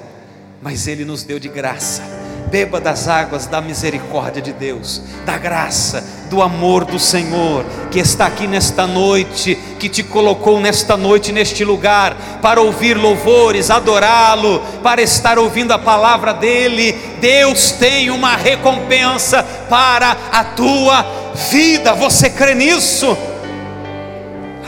mas 0.60 0.86
Ele 0.86 1.04
nos 1.04 1.22
deu 1.22 1.38
de 1.38 1.48
graça. 1.48 2.17
Beba 2.50 2.80
das 2.80 3.08
águas 3.08 3.46
da 3.46 3.60
misericórdia 3.60 4.40
de 4.40 4.52
Deus, 4.54 5.02
da 5.26 5.36
graça, 5.36 6.02
do 6.30 6.40
amor 6.40 6.86
do 6.86 6.98
Senhor, 6.98 7.64
que 7.90 7.98
está 7.98 8.26
aqui 8.26 8.46
nesta 8.46 8.86
noite, 8.86 9.54
que 9.78 9.88
te 9.88 10.02
colocou 10.02 10.58
nesta 10.58 10.96
noite, 10.96 11.30
neste 11.30 11.62
lugar, 11.62 12.16
para 12.40 12.60
ouvir 12.60 12.96
louvores, 12.96 13.70
adorá-lo, 13.70 14.60
para 14.82 15.02
estar 15.02 15.38
ouvindo 15.38 15.72
a 15.72 15.78
palavra 15.78 16.32
dEle. 16.32 16.92
Deus 17.20 17.72
tem 17.72 18.10
uma 18.10 18.34
recompensa 18.34 19.42
para 19.68 20.16
a 20.32 20.44
tua 20.44 21.04
vida, 21.50 21.92
você 21.92 22.30
crê 22.30 22.54
nisso? 22.54 23.16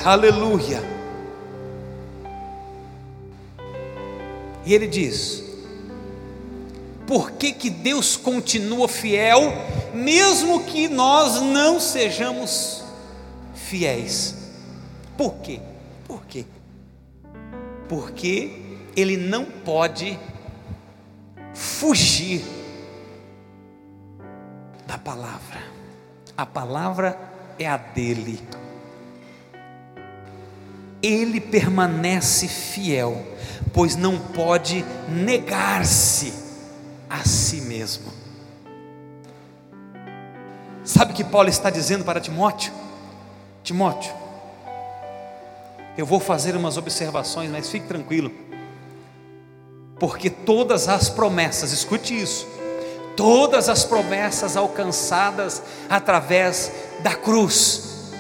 Aleluia. 0.05 0.83
E 4.67 4.75
ele 4.75 4.87
diz: 4.87 5.50
por 7.11 7.33
que, 7.33 7.51
que 7.51 7.69
Deus 7.69 8.17
continua 8.17 8.87
fiel, 8.87 9.53
mesmo 9.93 10.63
que 10.63 10.87
nós 10.87 11.43
não 11.43 11.81
sejamos 11.81 12.85
fiéis? 13.53 14.37
Por 15.17 15.35
quê? 15.39 15.61
Por 16.07 16.25
quê? 16.25 16.45
Porque 17.89 18.79
Ele 18.97 19.17
não 19.17 19.45
pode 19.45 20.17
fugir 21.53 22.45
da 24.87 24.97
palavra, 24.97 25.65
a 26.37 26.47
palavra 26.47 27.19
é 27.59 27.67
a 27.67 27.77
dele. 27.77 28.41
Ele 31.03 31.41
permanece 31.41 32.47
fiel 32.47 33.27
pois 33.73 33.97
não 33.97 34.19
pode 34.19 34.85
negar-se 35.09 36.40
a 37.11 37.25
si 37.25 37.61
mesmo. 37.63 38.13
Sabe 40.85 41.13
o 41.13 41.15
que 41.17 41.25
Paulo 41.25 41.49
está 41.49 41.69
dizendo 41.69 42.05
para 42.05 42.21
Timóteo? 42.21 42.73
Timóteo, 43.65 44.13
eu 45.99 46.07
vou 46.07 46.21
fazer 46.21 46.57
umas 46.57 46.77
observações, 46.77 47.51
mas 47.51 47.69
fique 47.69 47.87
tranquilo, 47.87 48.33
porque 49.99 50.31
todas 50.31 50.89
as 50.89 51.11
promessas, 51.11 51.73
escute 51.73 52.19
isso, 52.19 52.47
todas 53.17 53.69
as 53.69 53.85
promessas 53.85 54.57
alcançadas 54.57 55.63
através 55.91 56.73
da 57.03 57.15
cruz, 57.15 58.13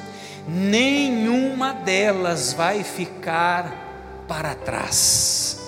nenhuma 0.46 1.72
delas 1.72 2.52
vai 2.52 2.84
ficar 2.84 4.24
para 4.28 4.54
trás, 4.54 5.58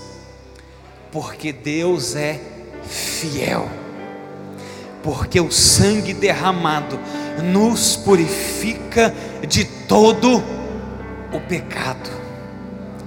porque 1.10 1.50
Deus 1.50 2.14
é 2.14 2.51
fiel, 2.86 3.68
porque 5.02 5.40
o 5.40 5.50
sangue 5.50 6.14
derramado 6.14 6.98
nos 7.42 7.96
purifica 7.96 9.14
de 9.46 9.64
todo 9.64 10.42
o 11.32 11.40
pecado, 11.48 12.10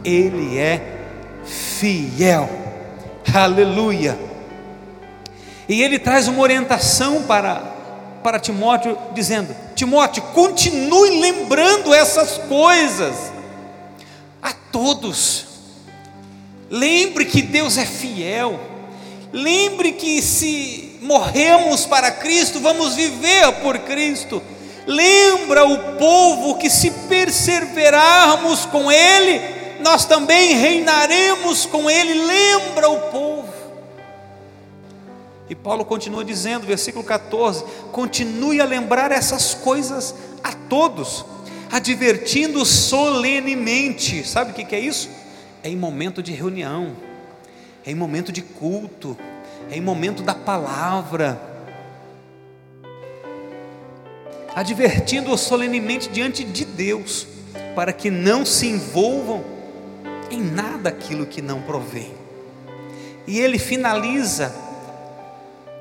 Ele 0.04 0.58
é 0.58 0.96
fiel, 1.46 2.50
aleluia. 3.34 4.18
E 5.68 5.82
ele 5.82 5.98
traz 5.98 6.28
uma 6.28 6.42
orientação 6.42 7.24
para, 7.24 7.56
para 8.24 8.40
Timóteo, 8.40 8.98
dizendo: 9.14 9.56
Timóteo, 9.76 10.22
continue 10.34 11.20
lembrando 11.20 11.94
essas 11.94 12.38
coisas 12.38 13.32
a 14.42 14.54
todos. 14.72 15.46
Lembre 16.70 17.26
que 17.26 17.42
Deus 17.42 17.78
é 17.78 17.86
fiel. 17.86 18.60
Lembre 19.36 19.92
que 19.92 20.22
se 20.22 20.98
morremos 21.02 21.86
para 21.86 22.10
Cristo, 22.10 22.62
vamos 22.62 22.96
viver 22.96 23.52
por 23.62 23.78
Cristo. 23.80 24.42
Lembra 24.88 25.66
o 25.66 25.98
povo 25.98 26.58
que 26.58 26.70
se 26.70 26.90
perseverarmos 27.10 28.66
com 28.66 28.90
Ele, 28.90 29.42
nós 29.82 30.06
também 30.06 30.54
reinaremos 30.54 31.66
com 31.66 31.90
Ele. 31.90 32.14
Lembra 32.14 32.88
o 32.88 33.12
povo. 33.12 33.54
E 35.50 35.54
Paulo 35.54 35.84
continua 35.84 36.24
dizendo, 36.24 36.66
versículo 36.66 37.04
14: 37.04 37.66
continue 37.92 38.62
a 38.62 38.66
lembrar 38.66 39.12
essas 39.12 39.54
coisas 39.54 40.16
a 40.42 40.54
todos, 40.54 41.26
advertindo 41.70 42.66
solenemente. 42.66 44.26
Sabe 44.26 44.52
o 44.52 44.54
que 44.54 44.74
é 44.74 44.80
isso? 44.80 45.10
é 45.66 45.70
em 45.70 45.76
momento 45.76 46.22
de 46.22 46.32
reunião, 46.32 46.96
é 47.86 47.92
em 47.92 47.96
momento 47.96 48.32
de 48.32 48.42
culto, 48.42 49.16
é 49.70 49.78
em 49.78 49.82
momento 49.82 50.24
da 50.24 50.34
palavra, 50.34 51.40
advertindo-o 54.56 55.38
solenemente 55.38 56.10
diante 56.10 56.44
de 56.44 56.66
Deus, 56.66 57.28
para 57.76 57.94
que 57.94 58.10
não 58.10 58.46
se 58.46 58.68
envolvam 58.68 59.44
em 60.32 60.42
nada 60.42 60.90
aquilo 60.90 61.26
que 61.26 61.42
não 61.42 61.62
provém. 61.62 62.14
E 63.28 63.40
ele 63.40 63.60
finaliza, 63.60 64.54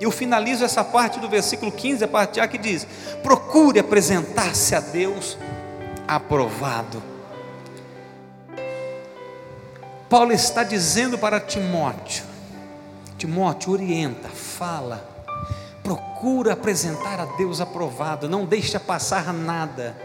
eu 0.00 0.10
finalizo 0.10 0.64
essa 0.64 0.84
parte 0.84 1.18
do 1.18 1.28
versículo 1.28 1.72
15, 1.72 2.04
a 2.04 2.08
parte 2.08 2.40
A 2.40 2.48
que 2.48 2.58
diz: 2.58 2.86
procure 3.22 3.78
apresentar-se 3.78 4.74
a 4.74 4.80
Deus 4.80 5.38
aprovado. 6.06 7.13
Paulo 10.14 10.32
está 10.32 10.62
dizendo 10.62 11.18
para 11.18 11.40
Timóteo: 11.40 12.22
Timóteo, 13.18 13.72
orienta, 13.72 14.28
fala, 14.28 15.04
procura 15.82 16.52
apresentar 16.52 17.18
a 17.18 17.24
Deus 17.36 17.60
aprovado, 17.60 18.28
não 18.28 18.44
deixa 18.46 18.78
passar 18.78 19.34
nada. 19.34 19.96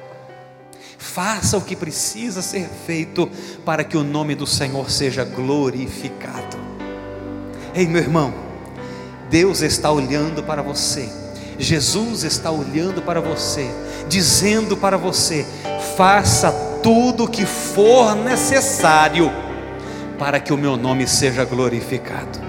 Faça 0.97 1.57
o 1.57 1.61
que 1.61 1.75
precisa 1.75 2.41
ser 2.41 2.67
feito 2.87 3.29
para 3.63 3.83
que 3.83 3.95
o 3.95 4.03
nome 4.03 4.33
do 4.33 4.47
Senhor 4.47 4.89
seja 4.89 5.23
glorificado. 5.23 6.57
Ei, 7.75 7.85
meu 7.85 8.01
irmão, 8.01 8.33
Deus 9.29 9.61
está 9.61 9.91
olhando 9.91 10.41
para 10.41 10.63
você, 10.63 11.07
Jesus 11.59 12.23
está 12.23 12.49
olhando 12.49 13.03
para 13.03 13.21
você, 13.21 13.69
dizendo 14.07 14.75
para 14.75 14.97
você: 14.97 15.45
faça 15.95 16.51
tudo 16.81 17.25
o 17.25 17.29
que 17.29 17.45
for 17.45 18.15
necessário 18.15 19.47
para 20.19 20.39
que 20.39 20.53
o 20.53 20.57
meu 20.57 20.75
nome 20.75 21.07
seja 21.07 21.45
glorificado. 21.45 22.39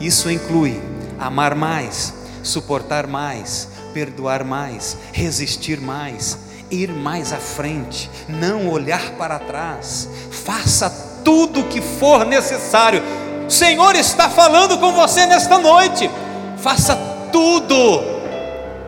Isso 0.00 0.30
inclui 0.30 0.80
amar 1.18 1.54
mais, 1.54 2.14
suportar 2.42 3.06
mais, 3.06 3.68
perdoar 3.92 4.42
mais, 4.42 4.96
resistir 5.12 5.78
mais, 5.78 6.38
ir 6.70 6.90
mais 6.90 7.32
à 7.32 7.36
frente, 7.36 8.10
não 8.26 8.70
olhar 8.70 9.12
para 9.18 9.38
trás. 9.38 10.08
Faça 10.30 10.88
tudo 11.22 11.60
o 11.60 11.68
que 11.68 11.82
for 11.82 12.24
necessário. 12.24 13.02
O 13.46 13.50
Senhor 13.50 13.94
está 13.94 14.30
falando 14.30 14.78
com 14.78 14.92
você 14.92 15.26
nesta 15.26 15.58
noite. 15.58 16.10
Faça 16.56 16.96
tudo, 17.30 18.02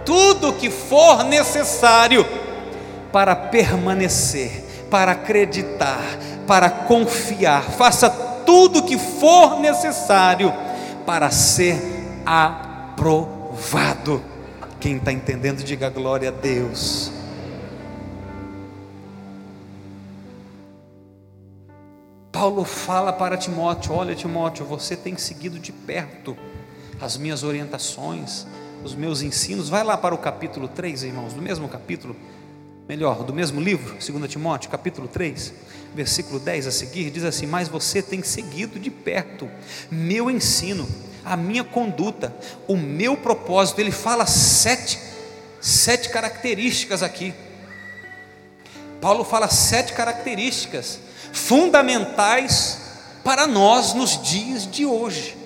tudo 0.04 0.48
o 0.48 0.52
que 0.54 0.70
for 0.70 1.24
necessário 1.24 2.24
para 3.12 3.36
permanecer, 3.36 4.64
para 4.90 5.12
acreditar, 5.12 6.02
para 6.46 6.70
confiar. 6.70 7.62
Faça 7.62 8.08
tudo 8.44 8.80
o 8.80 8.82
que 8.82 8.98
for 8.98 9.60
necessário 9.60 10.52
para 11.06 11.30
ser 11.30 11.80
aprovado. 12.24 14.22
Quem 14.80 14.96
está 14.96 15.12
entendendo, 15.12 15.62
diga 15.62 15.88
glória 15.88 16.28
a 16.28 16.32
Deus. 16.32 17.12
Paulo 22.32 22.64
fala 22.64 23.12
para 23.12 23.36
Timóteo: 23.36 23.94
Olha, 23.94 24.14
Timóteo, 24.16 24.66
você 24.66 24.96
tem 24.96 25.16
seguido 25.16 25.60
de 25.60 25.70
perto 25.70 26.36
as 27.00 27.16
minhas 27.16 27.42
orientações, 27.42 28.46
os 28.82 28.94
meus 28.94 29.22
ensinos. 29.22 29.68
Vai 29.68 29.84
lá 29.84 29.96
para 29.96 30.14
o 30.14 30.18
capítulo 30.18 30.66
3, 30.66 31.04
irmãos, 31.04 31.34
do 31.34 31.42
mesmo 31.42 31.68
capítulo, 31.68 32.16
melhor, 32.88 33.24
do 33.24 33.32
mesmo 33.32 33.60
livro, 33.60 33.94
2 33.94 34.30
Timóteo, 34.30 34.70
capítulo 34.70 35.08
3, 35.08 35.52
versículo 35.94 36.38
10 36.38 36.66
a 36.66 36.70
seguir, 36.70 37.10
diz 37.10 37.24
assim: 37.24 37.46
Mas 37.46 37.68
você 37.68 38.02
tem 38.02 38.22
seguido 38.22 38.78
de 38.78 38.90
perto 38.90 39.48
meu 39.90 40.30
ensino, 40.30 40.88
a 41.24 41.36
minha 41.36 41.64
conduta, 41.64 42.34
o 42.66 42.76
meu 42.76 43.16
propósito. 43.16 43.80
Ele 43.80 43.92
fala 43.92 44.26
sete, 44.26 44.98
sete 45.60 46.08
características 46.10 47.02
aqui. 47.02 47.34
Paulo 49.00 49.24
fala 49.24 49.48
sete 49.48 49.92
características 49.92 51.00
fundamentais 51.32 52.78
para 53.24 53.46
nós 53.46 53.94
nos 53.94 54.22
dias 54.22 54.70
de 54.70 54.84
hoje. 54.84 55.36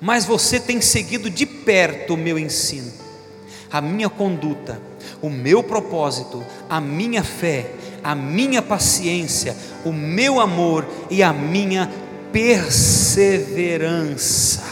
Mas 0.00 0.24
você 0.24 0.60
tem 0.60 0.80
seguido 0.80 1.30
de 1.30 1.46
perto 1.46 2.14
o 2.14 2.16
meu 2.16 2.38
ensino, 2.38 2.92
a 3.70 3.80
minha 3.80 4.10
conduta, 4.10 4.80
o 5.24 5.30
meu 5.30 5.62
propósito, 5.62 6.44
a 6.68 6.82
minha 6.82 7.24
fé, 7.24 7.70
a 8.02 8.14
minha 8.14 8.60
paciência, 8.60 9.56
o 9.82 9.90
meu 9.90 10.38
amor 10.38 10.86
e 11.08 11.22
a 11.22 11.32
minha 11.32 11.90
perseverança. 12.30 14.62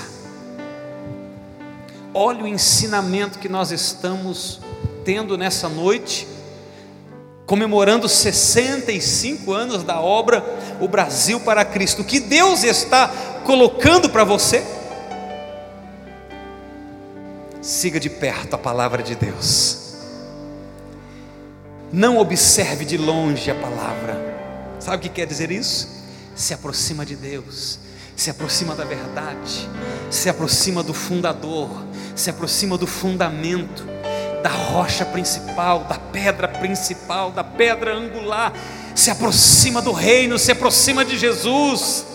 Olha 2.12 2.44
o 2.44 2.46
ensinamento 2.46 3.38
que 3.38 3.48
nós 3.48 3.72
estamos 3.72 4.60
tendo 5.06 5.38
nessa 5.38 5.70
noite, 5.70 6.28
comemorando 7.46 8.06
65 8.06 9.52
anos 9.52 9.82
da 9.82 10.00
obra 10.00 10.44
O 10.80 10.86
Brasil 10.86 11.40
para 11.40 11.64
Cristo, 11.64 12.04
que 12.04 12.20
Deus 12.20 12.62
está 12.62 13.08
colocando 13.46 14.10
para 14.10 14.24
você. 14.24 14.62
Siga 17.62 17.98
de 17.98 18.10
perto 18.10 18.52
a 18.52 18.58
palavra 18.58 19.02
de 19.02 19.14
Deus 19.14 19.81
não 21.92 22.18
observe 22.18 22.84
de 22.84 22.96
longe 22.96 23.50
a 23.50 23.54
palavra. 23.54 24.16
Sabe 24.80 24.96
o 24.96 25.00
que 25.00 25.08
quer 25.08 25.26
dizer 25.26 25.50
isso? 25.50 26.02
Se 26.34 26.54
aproxima 26.54 27.04
de 27.04 27.14
Deus, 27.14 27.78
se 28.16 28.30
aproxima 28.30 28.74
da 28.74 28.84
verdade, 28.84 29.68
se 30.10 30.28
aproxima 30.28 30.82
do 30.82 30.94
fundador, 30.94 31.68
se 32.16 32.30
aproxima 32.30 32.78
do 32.78 32.86
fundamento, 32.86 33.86
da 34.42 34.48
rocha 34.48 35.04
principal, 35.04 35.80
da 35.84 35.96
pedra 35.96 36.48
principal, 36.48 37.30
da 37.30 37.44
pedra 37.44 37.94
angular, 37.94 38.52
se 38.94 39.10
aproxima 39.10 39.82
do 39.82 39.92
reino, 39.92 40.38
se 40.38 40.50
aproxima 40.50 41.04
de 41.04 41.18
Jesus. 41.18 42.06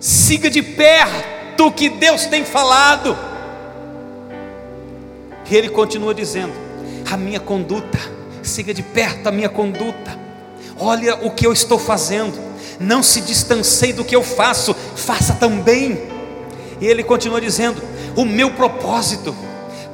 Siga 0.00 0.50
de 0.50 0.62
perto 0.62 1.68
o 1.68 1.72
que 1.72 1.88
Deus 1.88 2.26
tem 2.26 2.44
falado. 2.44 3.16
E 5.48 5.54
ele 5.54 5.68
continua 5.68 6.14
dizendo: 6.14 6.54
a 7.10 7.16
minha 7.16 7.38
conduta 7.38 7.98
siga 8.42 8.74
de 8.74 8.82
perto 8.82 9.28
a 9.28 9.32
minha 9.32 9.48
conduta, 9.48 10.18
olha 10.78 11.14
o 11.16 11.30
que 11.30 11.46
eu 11.46 11.52
estou 11.52 11.78
fazendo, 11.78 12.38
não 12.78 13.02
se 13.02 13.20
distancie 13.20 13.92
do 13.92 14.04
que 14.04 14.16
eu 14.16 14.22
faço, 14.22 14.74
faça 14.74 15.34
também. 15.34 16.10
E 16.80 16.86
ele 16.86 17.02
continua 17.02 17.40
dizendo: 17.40 17.82
o 18.16 18.24
meu 18.24 18.50
propósito, 18.50 19.34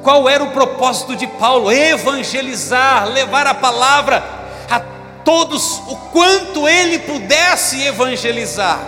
qual 0.01 0.27
era 0.27 0.43
o 0.43 0.51
propósito 0.51 1.15
de 1.15 1.27
Paulo? 1.27 1.71
Evangelizar, 1.71 3.07
levar 3.09 3.45
a 3.47 3.53
palavra 3.53 4.23
a 4.69 4.79
todos 5.23 5.79
o 5.87 5.95
quanto 6.11 6.67
ele 6.67 6.99
pudesse 6.99 7.81
evangelizar. 7.83 8.79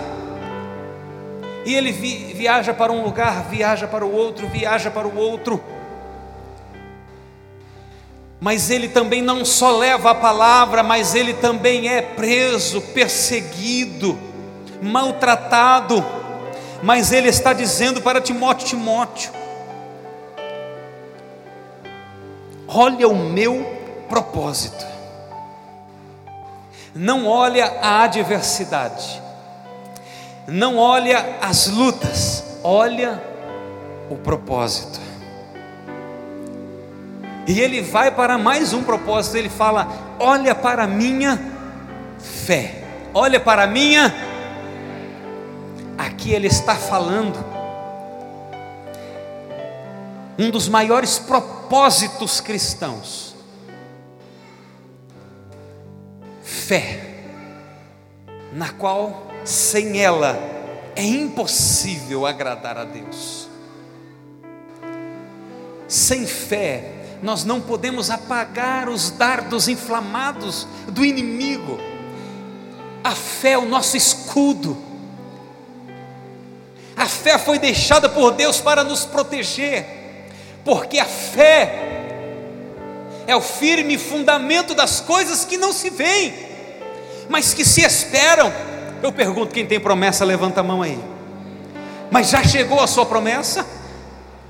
E 1.64 1.74
ele 1.74 1.92
vi, 1.92 2.32
viaja 2.34 2.74
para 2.74 2.90
um 2.90 3.04
lugar, 3.04 3.44
viaja 3.48 3.86
para 3.86 4.04
o 4.04 4.12
outro, 4.12 4.48
viaja 4.48 4.90
para 4.90 5.06
o 5.06 5.16
outro 5.16 5.62
mas 8.42 8.70
ele 8.70 8.88
também 8.88 9.22
não 9.22 9.44
só 9.44 9.70
leva 9.70 10.10
a 10.10 10.14
palavra, 10.16 10.82
mas 10.82 11.14
ele 11.14 11.32
também 11.32 11.88
é 11.88 12.02
preso, 12.02 12.80
perseguido, 12.80 14.18
maltratado. 14.82 16.04
Mas 16.82 17.12
ele 17.12 17.28
está 17.28 17.52
dizendo 17.52 18.02
para 18.02 18.20
Timóteo: 18.20 18.66
Timóteo, 18.66 19.30
olha 22.66 23.06
o 23.06 23.14
meu 23.14 23.64
propósito, 24.08 24.84
não 26.92 27.28
olha 27.28 27.78
a 27.80 28.02
adversidade, 28.02 29.22
não 30.48 30.78
olha 30.78 31.38
as 31.40 31.68
lutas, 31.68 32.58
olha 32.64 33.22
o 34.10 34.16
propósito. 34.16 35.11
E 37.46 37.60
ele 37.60 37.80
vai 37.82 38.10
para 38.10 38.38
mais 38.38 38.72
um 38.72 38.82
propósito, 38.82 39.36
ele 39.36 39.48
fala: 39.48 39.88
olha 40.18 40.54
para 40.54 40.84
a 40.84 40.86
minha 40.86 41.38
fé, 42.18 42.84
olha 43.12 43.40
para 43.40 43.64
a 43.64 43.66
minha. 43.66 44.14
Aqui 45.98 46.32
ele 46.32 46.46
está 46.46 46.74
falando 46.74 47.44
um 50.38 50.50
dos 50.50 50.68
maiores 50.68 51.18
propósitos 51.18 52.40
cristãos. 52.40 53.34
Fé, 56.42 57.24
na 58.52 58.70
qual 58.70 59.26
sem 59.44 60.00
ela 60.00 60.38
é 60.94 61.02
impossível 61.02 62.24
agradar 62.24 62.78
a 62.78 62.84
Deus. 62.84 63.48
Sem 65.88 66.26
fé 66.26 67.01
nós 67.22 67.44
não 67.44 67.60
podemos 67.60 68.10
apagar 68.10 68.88
os 68.88 69.10
dardos 69.10 69.68
inflamados 69.68 70.66
do 70.88 71.04
inimigo. 71.04 71.78
A 73.04 73.12
fé 73.12 73.52
é 73.52 73.58
o 73.58 73.64
nosso 73.64 73.96
escudo. 73.96 74.76
A 76.96 77.06
fé 77.06 77.38
foi 77.38 77.60
deixada 77.60 78.08
por 78.08 78.32
Deus 78.32 78.60
para 78.60 78.82
nos 78.82 79.04
proteger, 79.04 79.86
porque 80.64 80.98
a 80.98 81.04
fé 81.04 81.90
é 83.26 83.36
o 83.36 83.40
firme 83.40 83.96
fundamento 83.96 84.74
das 84.74 85.00
coisas 85.00 85.44
que 85.44 85.56
não 85.56 85.72
se 85.72 85.90
veem, 85.90 86.34
mas 87.28 87.54
que 87.54 87.64
se 87.64 87.82
esperam. 87.82 88.52
Eu 89.00 89.12
pergunto: 89.12 89.54
quem 89.54 89.64
tem 89.64 89.78
promessa, 89.78 90.24
levanta 90.24 90.60
a 90.60 90.64
mão 90.64 90.82
aí. 90.82 90.98
Mas 92.10 92.30
já 92.30 92.42
chegou 92.42 92.80
a 92.80 92.86
sua 92.86 93.06
promessa? 93.06 93.64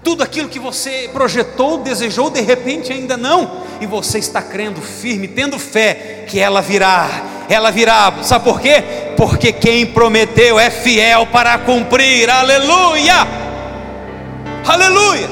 Tudo 0.02 0.22
aquilo 0.22 0.48
que 0.48 0.58
você 0.58 1.08
projetou, 1.12 1.78
desejou, 1.78 2.28
de 2.28 2.40
repente 2.40 2.92
ainda 2.92 3.16
não, 3.16 3.62
e 3.80 3.86
você 3.86 4.18
está 4.18 4.42
crendo 4.42 4.80
firme, 4.80 5.28
tendo 5.28 5.58
fé 5.58 6.24
que 6.28 6.40
ela 6.40 6.60
virá, 6.60 7.08
ela 7.48 7.70
virá, 7.70 8.12
sabe 8.22 8.44
por 8.44 8.60
quê? 8.60 8.82
Porque 9.16 9.52
quem 9.52 9.86
prometeu 9.86 10.58
é 10.58 10.70
fiel 10.70 11.26
para 11.26 11.56
cumprir, 11.58 12.28
aleluia, 12.28 13.14
aleluia. 14.66 15.28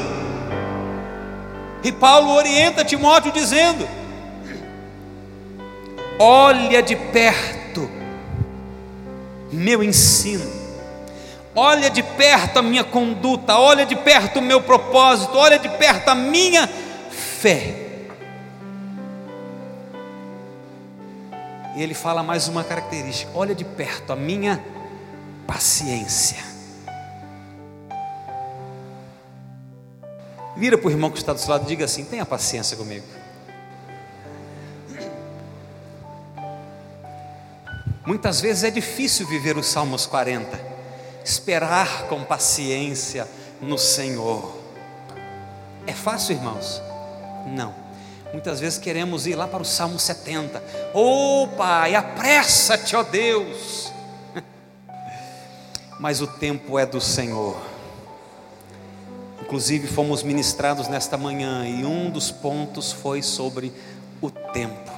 E 1.83 1.91
Paulo 1.91 2.31
orienta 2.35 2.85
Timóteo 2.85 3.33
dizendo: 3.33 3.89
olha 6.19 6.83
de 6.83 6.95
perto 6.95 7.91
meu 9.51 9.83
ensino 9.83 10.60
olha 11.55 11.91
de 11.91 12.03
perto 12.03 12.59
a 12.59 12.63
minha 12.63 12.85
conduta, 12.85 13.59
olha 13.59 13.85
de 13.85 13.97
perto 13.97 14.39
o 14.39 14.43
meu 14.43 14.63
propósito, 14.63 15.37
olha 15.37 15.59
de 15.59 15.69
perto 15.69 16.09
a 16.09 16.15
minha 16.15 16.69
fé. 17.11 17.75
E 21.77 21.83
ele 21.83 21.95
fala 21.95 22.23
mais 22.23 22.49
uma 22.49 22.65
característica: 22.65 23.31
olha 23.35 23.55
de 23.55 23.65
perto 23.65 24.13
a 24.13 24.17
minha 24.17 24.63
paciência. 25.47 26.51
Vira 30.57 30.77
para 30.77 30.89
o 30.89 30.91
irmão 30.91 31.11
que 31.11 31.19
está 31.19 31.33
do 31.33 31.41
seu 31.41 31.51
lado 31.51 31.65
e 31.65 31.69
diga 31.69 31.85
assim: 31.85 32.05
tenha 32.05 32.27
paciência 32.27 32.77
comigo. 32.77 33.07
Muitas 38.05 38.41
vezes 38.41 38.65
é 38.65 38.71
difícil 38.71 39.27
viver 39.27 39.57
os 39.57 39.67
Salmos 39.67 40.05
40 40.05 40.70
esperar 41.25 42.07
com 42.09 42.25
paciência 42.25 43.29
no 43.61 43.79
Senhor. 43.79 44.59
É 45.87 45.93
fácil, 45.93 46.35
irmãos? 46.35 46.81
Não. 47.47 47.75
Muitas 48.33 48.61
vezes 48.61 48.79
queremos 48.79 49.27
ir 49.27 49.35
lá 49.35 49.47
para 49.49 49.63
o 49.63 49.65
Salmo 49.65 49.99
70. 49.99 50.63
Oh, 50.95 51.49
Pai, 51.57 51.95
apressa-te, 51.95 52.95
ó 52.95 53.03
Deus. 53.03 53.93
Mas 55.99 56.21
o 56.21 56.27
tempo 56.27 56.79
é 56.79 56.87
do 56.87 57.01
Senhor. 57.01 57.61
Inclusive, 59.41 59.89
fomos 59.89 60.23
ministrados 60.23 60.87
nesta 60.87 61.17
manhã 61.17 61.67
e 61.67 61.85
um 61.85 62.09
dos 62.09 62.31
pontos 62.31 62.93
foi 62.93 63.21
sobre 63.21 63.73
o 64.21 64.31
tempo. 64.31 64.91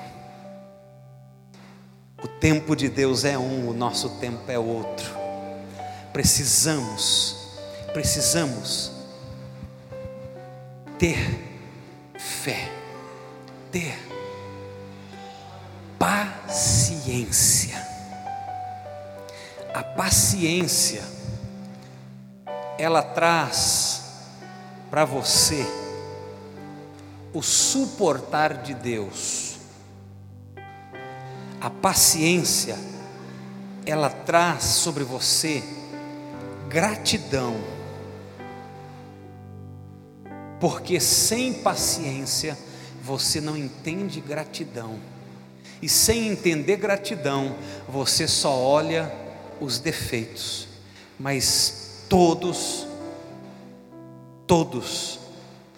O 2.23 2.29
tempo 2.29 2.77
de 2.77 2.89
Deus 2.91 3.25
é 3.25 3.39
um, 3.39 3.71
o 3.71 3.73
nosso 3.73 4.11
tempo 4.11 4.43
é 4.51 4.59
outro 4.59 5.22
precisamos, 6.13 7.37
precisamos 7.93 8.93
ter 10.99 11.19
fé, 12.19 12.71
ter 13.71 13.99
paciência. 15.99 17.81
A 19.75 19.83
paciência, 19.83 21.03
ela 22.79 23.03
traz 23.03 24.03
para 24.91 25.07
você 25.07 25.67
o 27.33 27.41
suportar 27.41 28.63
de 28.63 28.75
Deus. 28.75 29.57
A 31.59 31.71
paciência, 31.71 32.77
ela 33.87 34.11
traz 34.11 34.65
sobre 34.65 35.05
você 35.05 35.82
gratidão. 36.73 37.55
Porque 40.59 40.99
sem 40.99 41.53
paciência 41.53 42.57
você 43.03 43.41
não 43.41 43.57
entende 43.57 44.21
gratidão. 44.21 44.99
E 45.83 45.89
sem 45.89 46.29
entender 46.29 46.77
gratidão, 46.77 47.57
você 47.89 48.27
só 48.27 48.57
olha 48.57 49.13
os 49.61 49.79
defeitos. 49.79 50.69
Mas 51.19 52.05
todos, 52.09 52.87
todos 54.47 55.19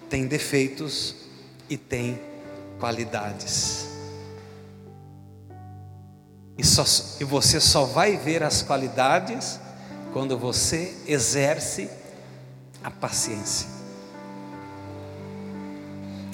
têm 0.09 0.27
defeitos 0.27 1.17
e 1.69 1.77
têm 1.77 2.21
qualidades. 2.79 3.89
E, 6.57 6.65
só, 6.65 6.85
e 7.19 7.25
você 7.25 7.59
só 7.59 7.85
vai 7.85 8.17
ver 8.17 8.43
as 8.43 8.63
qualidades 8.63 9.59
quando 10.15 10.39
você 10.39 10.95
exerce 11.09 11.91
a 12.85 12.89
paciência. 12.89 13.67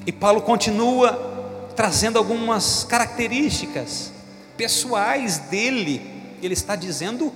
E 0.06 0.12
Paulo 0.12 0.42
continua 0.42 1.70
trazendo 1.74 2.18
algumas 2.18 2.84
características 2.84 4.12
pessoais 4.54 5.38
dele, 5.38 6.02
ele 6.42 6.52
está 6.52 6.76
dizendo 6.76 7.32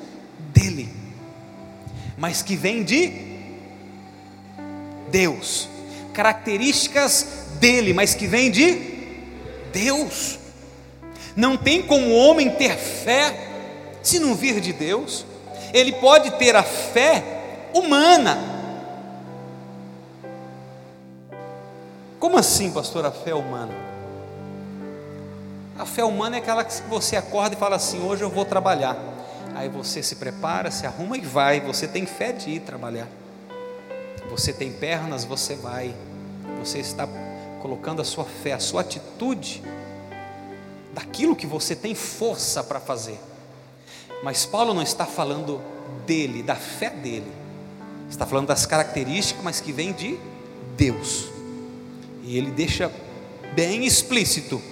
dele, 0.53 0.93
mas 2.19 2.43
que 2.43 2.57
vem 2.57 2.85
de 2.85 3.11
Deus, 5.11 5.67
características 6.13 7.27
dele, 7.59 7.95
mas 7.95 8.15
que 8.15 8.27
vem 8.27 8.51
de 8.51 8.75
Deus. 9.73 10.39
Não 11.35 11.57
tem 11.57 11.81
como 11.81 12.09
o 12.09 12.15
homem 12.15 12.51
ter 12.51 12.77
fé 12.77 13.49
se 14.03 14.19
não 14.19 14.35
vir 14.35 14.61
de 14.61 14.75
Deus 14.75 15.25
ele 15.75 15.93
pode 15.95 16.31
ter 16.33 16.55
a 16.55 16.63
fé 16.63 17.69
humana. 17.75 18.39
Como 22.21 22.39
assim, 22.39 22.71
pastor, 22.71 23.05
a 23.05 23.11
fé 23.11 23.35
humana? 23.35 23.75
A 25.77 25.85
fé 25.85 26.05
humana 26.05 26.37
é 26.37 26.39
aquela 26.39 26.63
que 26.63 26.81
você 26.83 27.17
acorda 27.17 27.57
e 27.57 27.59
fala 27.59 27.75
assim: 27.75 28.01
hoje 28.01 28.23
eu 28.23 28.31
vou 28.31 28.45
trabalhar. 28.45 28.97
Aí 29.57 29.69
você 29.69 30.01
se 30.01 30.15
prepara, 30.15 30.71
se 30.71 30.87
arruma 30.87 31.17
e 31.17 31.21
vai. 31.21 31.61
Você 31.61 31.89
tem 31.89 32.07
fé 32.07 32.31
de 32.31 32.51
ir 32.51 32.61
trabalhar. 32.61 33.09
Você 34.31 34.53
tem 34.53 34.71
pernas, 34.71 35.25
você 35.25 35.57
vai. 35.57 35.93
Você 36.61 36.79
está 36.79 37.09
colocando 37.61 38.01
a 38.01 38.05
sua 38.05 38.25
fé, 38.25 38.53
a 38.53 38.61
sua 38.61 38.83
atitude, 38.83 39.63
daquilo 40.93 41.35
que 41.35 41.47
você 41.47 41.75
tem 41.75 41.97
força 41.97 42.63
para 42.63 42.79
fazer. 42.79 43.19
Mas 44.25 44.47
Paulo 44.47 44.73
não 44.73 44.81
está 44.81 45.05
falando 45.05 45.61
dele, 46.07 46.43
da 46.43 46.57
fé 46.57 46.89
dele. 46.89 47.31
Está 48.09 48.25
falando 48.25 48.47
das 48.47 48.65
características, 48.65 49.45
mas 49.45 49.61
que 49.61 49.71
vem 49.71 49.93
de 49.93 50.19
Deus. 50.79 51.27
E 52.23 52.39
ele 52.39 52.51
deixa 52.51 52.91
bem 53.55 53.85
explícito. 53.85 54.63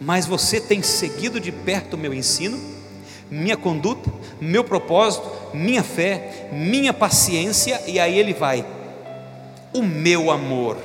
Mas 0.00 0.24
você 0.24 0.60
tem 0.60 0.84
seguido 0.84 1.40
de 1.40 1.50
perto 1.50 1.94
o 1.94 1.98
meu 1.98 2.14
ensino, 2.14 2.56
minha 3.28 3.56
conduta, 3.56 4.08
meu 4.40 4.62
propósito, 4.62 5.28
minha 5.52 5.82
fé, 5.82 6.48
minha 6.52 6.92
paciência, 6.92 7.82
e 7.88 7.98
aí 7.98 8.16
ele 8.16 8.32
vai. 8.32 8.64
O 9.72 9.82
meu 9.82 10.30
amor. 10.30 10.78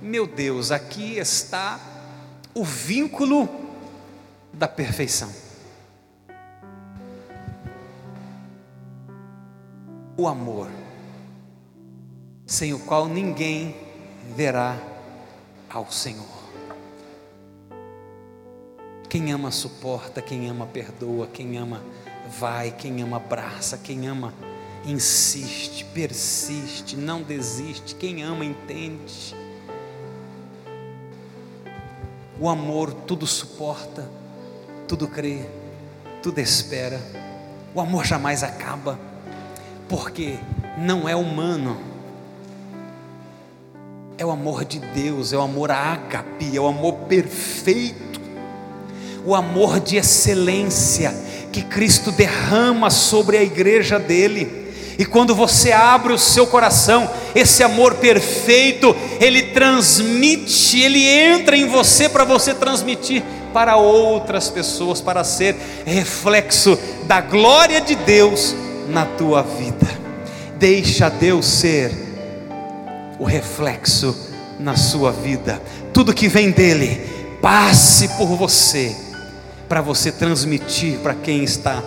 Meu 0.00 0.24
Deus, 0.24 0.70
aqui 0.70 1.18
está 1.18 1.80
o 2.54 2.62
vínculo 2.62 3.48
da 4.52 4.68
perfeição. 4.68 5.41
O 10.22 10.28
amor, 10.28 10.68
sem 12.46 12.72
o 12.72 12.78
qual 12.78 13.08
ninguém 13.08 13.74
verá 14.36 14.78
ao 15.68 15.90
Senhor. 15.90 16.42
Quem 19.08 19.32
ama 19.32 19.50
suporta, 19.50 20.22
quem 20.22 20.48
ama 20.48 20.64
perdoa, 20.64 21.26
quem 21.26 21.58
ama 21.58 21.82
vai, 22.38 22.70
quem 22.70 23.02
ama 23.02 23.16
abraça, 23.16 23.76
quem 23.76 24.06
ama 24.06 24.32
insiste, 24.86 25.84
persiste, 25.86 26.96
não 26.96 27.22
desiste, 27.22 27.96
quem 27.96 28.22
ama 28.22 28.44
entende. 28.44 29.34
O 32.38 32.48
amor 32.48 32.94
tudo 32.94 33.26
suporta, 33.26 34.08
tudo 34.86 35.08
crê, 35.08 35.44
tudo 36.22 36.38
espera. 36.38 37.00
O 37.74 37.80
amor 37.80 38.04
jamais 38.04 38.44
acaba 38.44 39.11
porque 39.88 40.36
não 40.78 41.08
é 41.08 41.14
humano, 41.14 41.76
é 44.18 44.24
o 44.24 44.30
amor 44.30 44.64
de 44.64 44.78
Deus, 44.78 45.32
é 45.32 45.36
o 45.36 45.42
amor 45.42 45.70
ágape, 45.70 46.56
é 46.56 46.60
o 46.60 46.66
amor 46.66 46.94
perfeito, 47.08 48.20
o 49.24 49.34
amor 49.34 49.80
de 49.80 49.96
excelência 49.96 51.14
que 51.52 51.62
Cristo 51.62 52.10
derrama 52.10 52.88
sobre 52.90 53.36
a 53.36 53.42
igreja 53.42 53.98
dele. 53.98 54.62
E 54.98 55.04
quando 55.04 55.34
você 55.34 55.72
abre 55.72 56.12
o 56.12 56.18
seu 56.18 56.46
coração, 56.46 57.10
esse 57.34 57.62
amor 57.62 57.94
perfeito, 57.94 58.94
ele 59.20 59.42
transmite, 59.42 60.80
ele 60.80 61.04
entra 61.06 61.56
em 61.56 61.66
você 61.66 62.08
para 62.08 62.24
você 62.24 62.54
transmitir 62.54 63.22
para 63.52 63.76
outras 63.76 64.48
pessoas, 64.48 65.00
para 65.00 65.24
ser 65.24 65.56
reflexo 65.84 66.78
da 67.04 67.20
glória 67.20 67.80
de 67.80 67.94
Deus 67.94 68.54
na 68.88 69.04
tua 69.04 69.42
vida. 69.42 69.86
Deixa 70.58 71.08
Deus 71.08 71.46
ser 71.46 71.92
o 73.18 73.24
reflexo 73.24 74.16
na 74.58 74.76
sua 74.76 75.10
vida. 75.10 75.60
Tudo 75.92 76.14
que 76.14 76.28
vem 76.28 76.50
dele, 76.50 77.00
passe 77.40 78.08
por 78.16 78.28
você, 78.36 78.96
para 79.68 79.80
você 79.80 80.12
transmitir 80.12 80.98
para 80.98 81.14
quem 81.14 81.42
está 81.42 81.82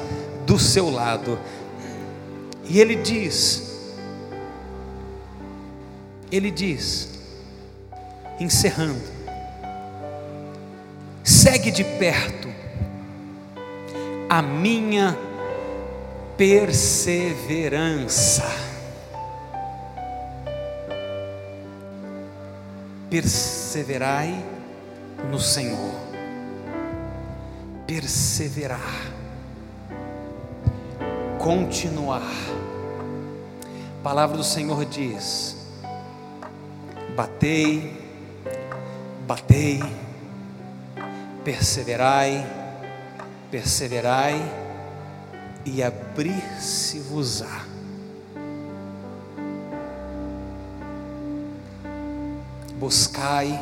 do 0.45 0.59
seu 0.59 0.89
lado. 0.89 1.39
E 2.67 2.79
ele 2.79 2.95
diz: 2.95 3.63
ele 6.31 6.51
diz, 6.51 7.09
encerrando, 8.39 9.01
segue 11.23 11.71
de 11.71 11.83
perto 11.83 12.49
a 14.29 14.41
minha 14.41 15.17
perseverança. 16.37 18.45
Perseverai 23.09 24.45
no 25.29 25.39
Senhor, 25.39 25.95
perseverar, 27.87 29.13
continuar. 31.39 32.29
A 33.99 34.01
palavra 34.03 34.35
do 34.35 34.43
Senhor 34.43 34.83
diz: 34.85 35.55
batei, 37.15 37.97
batei, 39.25 39.81
perseverai, 41.45 42.45
perseverai, 43.49 44.64
e 45.65 45.81
abrir-se-vos-á. 45.83 47.65
Buscai, 52.79 53.59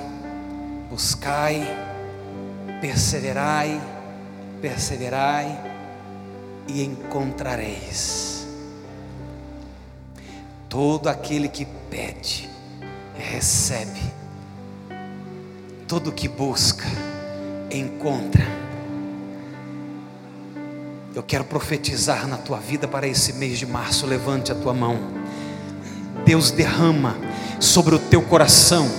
buscai, 0.89 1.65
perseverai, 2.81 3.81
perseverai, 4.61 5.73
e 6.67 6.83
encontrareis. 6.83 8.47
Todo 10.69 11.07
aquele 11.07 11.47
que 11.47 11.65
pede, 11.89 12.49
recebe. 13.15 14.01
Todo 15.87 16.11
que 16.11 16.27
busca, 16.27 16.85
encontra. 17.69 18.62
Eu 21.15 21.21
quero 21.21 21.43
profetizar 21.43 22.27
na 22.27 22.37
tua 22.37 22.57
vida 22.57 22.87
para 22.87 23.07
esse 23.07 23.33
mês 23.33 23.59
de 23.59 23.67
março. 23.67 24.07
Levante 24.07 24.51
a 24.51 24.55
tua 24.55 24.73
mão. 24.73 24.97
Deus 26.25 26.49
derrama 26.49 27.15
sobre 27.59 27.93
o 27.93 27.99
teu 27.99 28.23
coração, 28.23 28.89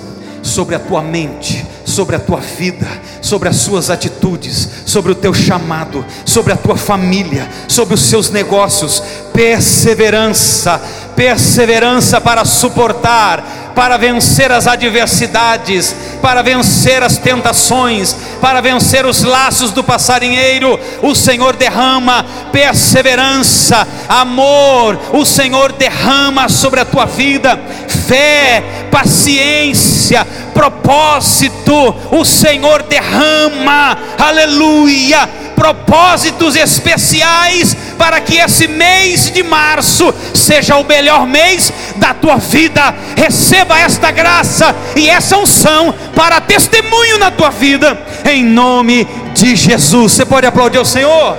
sobre 0.41 0.77
a 0.77 0.79
tua 0.79 1.03
mente, 1.03 1.67
sobre 1.85 2.15
a 2.15 2.21
tua 2.21 2.39
vida, 2.39 2.87
sobre 3.21 3.49
as 3.49 3.57
suas 3.57 3.91
atitudes, 3.91 4.69
sobre 4.87 5.11
o 5.11 5.15
teu 5.17 5.35
chamado, 5.35 6.05
sobre 6.25 6.53
a 6.53 6.57
tua 6.57 6.77
família, 6.77 7.51
sobre 7.67 7.95
os 7.95 8.03
seus 8.03 8.31
negócios, 8.31 9.03
perseverança, 9.33 10.81
perseverança 11.17 12.21
para 12.21 12.45
suportar 12.45 13.64
para 13.75 13.97
vencer 13.97 14.53
as 14.53 14.67
adversidades, 14.67 15.95
para 16.23 16.43
vencer 16.43 17.03
as 17.03 17.19
tentações, 17.19 18.17
para 18.41 18.61
vencer 18.61 19.05
os 19.05 19.23
laços 19.23 19.73
do 19.73 19.83
passarinheiro. 19.83 20.79
O 21.03 21.15
Senhor 21.15 21.57
derrama 21.57 22.25
perseverança, 22.53 23.87
amor, 24.09 24.99
o 25.13 25.25
Senhor 25.25 25.73
derrama 25.73 26.49
sobre 26.49 26.81
a 26.81 26.85
tua 26.85 27.05
vida 27.07 27.59
fé, 28.07 28.63
paciência, 28.91 30.27
propósito. 30.53 31.95
O 32.11 32.25
Senhor 32.25 32.83
derrama, 32.83 33.97
aleluia 34.19 35.44
propósitos 35.55 36.57
especiais 36.57 37.77
para 37.97 38.21
que 38.21 38.37
esse 38.37 38.69
mês 38.69 39.31
de 39.31 39.43
março 39.43 40.13
seja 40.35 40.77
o 40.77 40.85
melhor 40.85 41.27
mês 41.27 41.73
da 41.97 42.13
tua 42.13 42.37
vida. 42.37 42.95
Receba 43.17 43.79
esta 43.79 44.11
graça 44.11 44.75
e 44.97 45.09
essa 45.09 45.37
unção 45.37 45.95
para 46.15 46.41
testemunho 46.41 47.19
na 47.19 47.31
tua 47.31 47.51
vida, 47.51 47.99
em 48.25 48.45
nome 48.45 49.07
de 49.35 49.57
Jesus. 49.57 50.13
Você 50.13 50.25
pode 50.25 50.47
aplaudir 50.47 50.79
o 50.79 50.85
Senhor? 50.85 51.37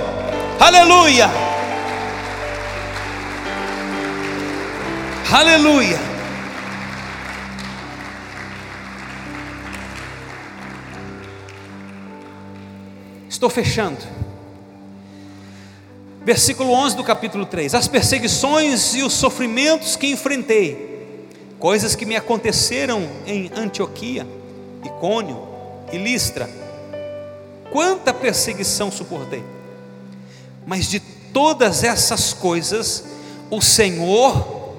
Aleluia! 0.58 1.30
Aleluia! 5.30 6.15
Estou 13.36 13.50
fechando. 13.50 13.98
Versículo 16.24 16.72
11 16.72 16.96
do 16.96 17.04
capítulo 17.04 17.44
3: 17.44 17.74
As 17.74 17.86
perseguições 17.86 18.94
e 18.94 19.02
os 19.02 19.12
sofrimentos 19.12 19.94
que 19.94 20.06
enfrentei, 20.06 21.28
coisas 21.58 21.94
que 21.94 22.06
me 22.06 22.16
aconteceram 22.16 23.06
em 23.26 23.50
Antioquia, 23.54 24.26
Icônio 24.82 25.46
e 25.92 25.98
Listra, 25.98 26.48
quanta 27.70 28.14
perseguição 28.14 28.90
suportei, 28.90 29.44
mas 30.66 30.88
de 30.88 30.98
todas 30.98 31.84
essas 31.84 32.32
coisas 32.32 33.04
o 33.50 33.60
Senhor 33.60 34.72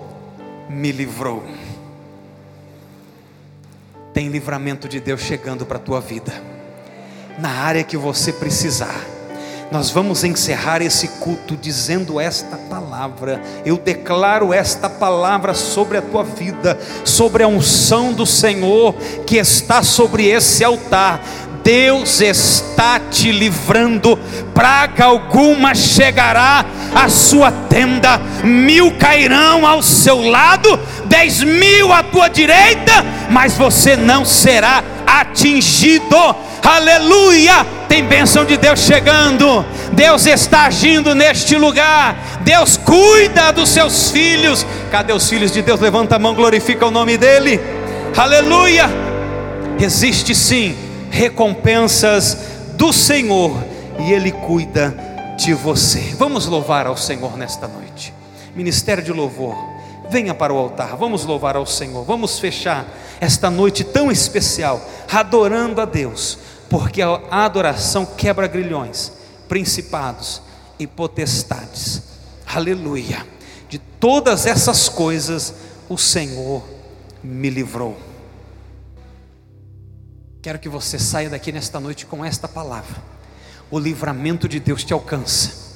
me 0.68 0.92
livrou. 0.92 1.44
Tem 4.16 4.30
livramento 4.30 4.90
de 4.90 5.00
Deus 5.00 5.22
chegando 5.22 5.64
para 5.64 5.78
a 5.78 5.80
tua 5.80 6.02
vida 6.02 6.57
na 7.38 7.50
área 7.50 7.84
que 7.84 7.98
você 7.98 8.34
precisar. 8.34 9.00
Nós 9.70 9.90
vamos 9.90 10.24
encerrar 10.24 10.82
esse 10.82 11.10
culto 11.20 11.58
dizendo 11.58 12.22
esta 12.22 12.56
palavra. 12.56 13.42
Eu 13.66 13.78
declaro 13.78 14.54
esta 14.54 14.90
palavra 14.90 15.54
sobre 15.54 15.98
a 15.98 16.02
tua 16.02 16.24
vida, 16.24 16.80
sobre 17.04 17.44
a 17.44 17.48
unção 17.48 18.14
do 18.14 18.26
Senhor 18.26 18.94
que 19.26 19.36
está 19.36 19.84
sobre 19.84 20.26
esse 20.26 20.64
altar. 20.64 21.22
Deus 21.64 22.22
está 22.22 22.98
te 22.98 23.30
livrando, 23.30 24.18
praga 24.54 25.04
alguma 25.04 25.76
chegará 25.76 26.66
à 26.96 27.10
sua 27.10 27.52
tenda, 27.52 28.22
mil 28.42 28.96
cairão 28.98 29.68
ao 29.68 29.84
seu 29.84 30.22
lado, 30.30 30.80
dez 31.08 31.44
mil 31.44 31.92
à 31.92 32.02
tua 32.04 32.30
direita, 32.30 33.04
mas 33.30 33.58
você 33.58 33.98
não 33.98 34.24
será 34.24 34.82
atingido 35.08 36.18
aleluia. 36.62 37.66
Tem 37.88 38.04
bênção 38.04 38.44
de 38.44 38.58
Deus 38.58 38.82
chegando, 38.82 39.66
Deus 39.94 40.26
está 40.26 40.66
agindo 40.66 41.16
neste 41.16 41.56
lugar, 41.56 42.42
Deus 42.42 42.76
cuida 42.76 43.52
dos 43.52 43.70
seus 43.70 44.12
filhos. 44.12 44.66
Cadê 44.92 45.14
os 45.14 45.28
filhos 45.30 45.52
de 45.52 45.62
Deus? 45.62 45.80
Levanta 45.80 46.18
a 46.18 46.20
mão, 46.20 46.36
glorifica 46.36 46.86
o 46.86 46.92
nome 46.92 47.18
dEle, 47.18 47.60
aleluia. 48.16 48.90
Existe 49.80 50.36
sim 50.36 50.76
recompensas 51.10 52.38
do 52.74 52.92
Senhor 52.92 53.64
e 54.00 54.12
Ele 54.12 54.32
cuida 54.32 54.96
de 55.38 55.54
você. 55.54 56.14
Vamos 56.18 56.46
louvar 56.46 56.86
ao 56.86 56.98
Senhor 56.98 57.38
nesta 57.38 57.68
noite, 57.68 58.14
ministério 58.54 59.04
de 59.04 59.14
louvor. 59.14 59.77
Venha 60.10 60.34
para 60.34 60.54
o 60.54 60.58
altar, 60.58 60.96
vamos 60.96 61.26
louvar 61.26 61.56
ao 61.56 61.66
Senhor, 61.66 62.04
vamos 62.04 62.40
fechar 62.40 62.86
esta 63.20 63.50
noite 63.50 63.84
tão 63.84 64.12
especial, 64.12 64.82
adorando 65.12 65.82
a 65.82 65.86
Deus 65.86 66.38
porque 66.70 67.02
a 67.02 67.46
adoração 67.46 68.06
quebra 68.06 68.48
grilhões, 68.48 69.12
principados 69.48 70.42
e 70.78 70.86
potestades. 70.86 72.04
Aleluia. 72.46 73.26
De 73.70 73.78
todas 73.78 74.46
essas 74.46 74.90
coisas 74.90 75.54
o 75.90 75.98
Senhor 75.98 76.64
me 77.24 77.50
livrou. 77.50 77.98
Quero 80.42 80.60
que 80.60 80.70
você 80.70 81.00
saia 81.00 81.30
daqui 81.30 81.52
nesta 81.52 81.80
noite 81.80 82.06
com 82.06 82.24
esta 82.24 82.48
palavra. 82.48 83.02
O 83.70 83.80
livramento 83.80 84.48
de 84.48 84.60
Deus 84.60 84.84
te 84.84 84.94
alcança. 84.94 85.68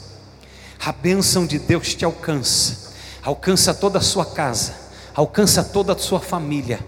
A 0.80 0.92
bênção 0.92 1.46
de 1.46 1.60
Deus 1.60 1.94
te 1.94 2.06
alcança. 2.06 2.91
Alcança 3.24 3.74
toda 3.74 4.00
a 4.00 4.02
sua 4.02 4.26
casa, 4.26 4.74
alcança 5.14 5.64
toda 5.64 5.94
a 5.94 5.98
sua 5.98 6.20
família. 6.20 6.80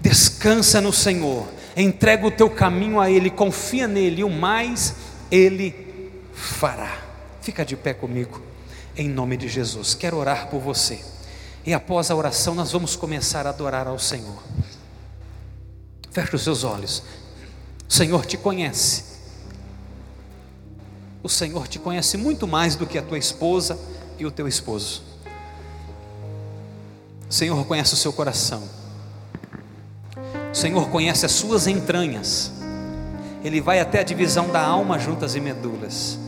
Descansa 0.00 0.80
no 0.80 0.92
Senhor 0.92 1.46
entrega 1.76 2.26
o 2.26 2.30
teu 2.30 2.50
caminho 2.50 3.00
a 3.00 3.10
Ele, 3.10 3.30
confia 3.30 3.86
nele, 3.86 4.20
e 4.20 4.24
o 4.24 4.30
mais 4.30 4.94
Ele 5.30 6.12
fará. 6.32 6.98
Fica 7.40 7.64
de 7.64 7.76
pé 7.76 7.94
comigo, 7.94 8.42
em 8.96 9.08
nome 9.08 9.36
de 9.36 9.48
Jesus. 9.48 9.94
Quero 9.94 10.16
orar 10.16 10.48
por 10.48 10.60
você. 10.60 11.00
E 11.64 11.74
após 11.74 12.10
a 12.10 12.16
oração, 12.16 12.54
nós 12.54 12.72
vamos 12.72 12.96
começar 12.96 13.46
a 13.46 13.50
adorar 13.50 13.86
ao 13.86 13.98
Senhor. 13.98 14.42
Feche 16.10 16.34
os 16.34 16.42
seus 16.42 16.64
olhos. 16.64 17.02
O 17.88 17.92
Senhor 17.92 18.24
te 18.26 18.36
conhece. 18.36 19.04
O 21.22 21.28
Senhor 21.28 21.68
te 21.68 21.78
conhece 21.78 22.16
muito 22.16 22.46
mais 22.46 22.76
do 22.76 22.86
que 22.86 22.98
a 22.98 23.02
tua 23.02 23.18
esposa 23.18 23.78
e 24.18 24.24
o 24.24 24.30
teu 24.30 24.48
esposo. 24.48 25.09
O 27.30 27.32
Senhor 27.32 27.64
conhece 27.64 27.94
o 27.94 27.96
seu 27.96 28.12
coração. 28.12 28.60
O 30.50 30.54
Senhor 30.54 30.88
conhece 30.88 31.24
as 31.24 31.30
suas 31.30 31.68
entranhas. 31.68 32.50
Ele 33.44 33.60
vai 33.60 33.78
até 33.78 34.00
a 34.00 34.02
divisão 34.02 34.48
da 34.48 34.60
alma, 34.60 34.98
juntas 34.98 35.36
e 35.36 35.40
medulas. 35.40 36.18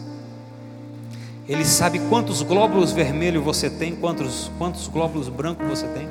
Ele 1.49 1.65
sabe 1.65 1.99
quantos 2.09 2.41
glóbulos 2.41 2.93
vermelhos 2.93 3.43
você 3.43 3.69
tem, 3.69 3.97
quantos, 3.97 4.49
quantos 4.57 4.87
glóbulos 4.87 5.29
brancos 5.29 5.67
você 5.67 5.89
tem, 5.89 6.09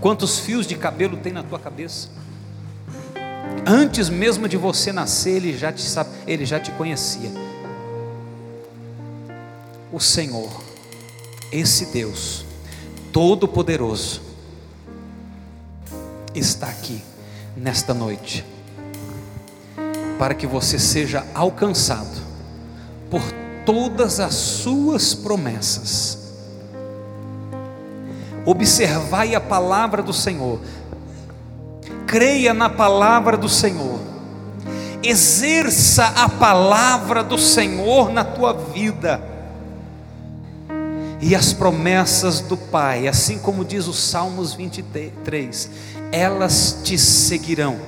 quantos 0.00 0.38
fios 0.38 0.66
de 0.66 0.76
cabelo 0.76 1.18
tem 1.18 1.30
na 1.30 1.42
tua 1.42 1.58
cabeça. 1.58 2.08
Antes 3.66 4.08
mesmo 4.08 4.48
de 4.48 4.56
você 4.56 4.92
nascer, 4.92 5.36
ele 5.36 5.58
já 5.58 5.70
te 5.70 5.82
sabe, 5.82 6.08
ele 6.26 6.46
já 6.46 6.58
te 6.58 6.70
conhecia. 6.70 7.30
O 9.92 10.00
Senhor, 10.00 10.50
esse 11.52 11.92
Deus 11.92 12.46
todo-poderoso, 13.14 14.20
está 16.34 16.66
aqui 16.66 17.00
nesta 17.56 17.94
noite 17.94 18.44
para 20.18 20.34
que 20.34 20.48
você 20.48 20.80
seja 20.80 21.24
alcançado 21.32 22.20
por 23.08 23.22
todas 23.64 24.18
as 24.18 24.34
suas 24.34 25.14
promessas. 25.14 26.18
Observai 28.44 29.36
a 29.36 29.40
palavra 29.40 30.02
do 30.02 30.12
Senhor, 30.12 30.58
creia 32.08 32.52
na 32.52 32.68
palavra 32.68 33.36
do 33.36 33.48
Senhor, 33.48 34.00
exerça 35.04 36.06
a 36.16 36.28
palavra 36.28 37.22
do 37.22 37.38
Senhor 37.38 38.10
na 38.10 38.24
tua 38.24 38.52
vida, 38.52 39.33
e 41.20 41.34
as 41.34 41.52
promessas 41.52 42.40
do 42.40 42.56
Pai, 42.56 43.08
assim 43.08 43.38
como 43.38 43.64
diz 43.64 43.86
o 43.86 43.92
Salmos 43.92 44.54
23, 44.54 45.70
elas 46.12 46.80
te 46.82 46.98
seguirão, 46.98 47.78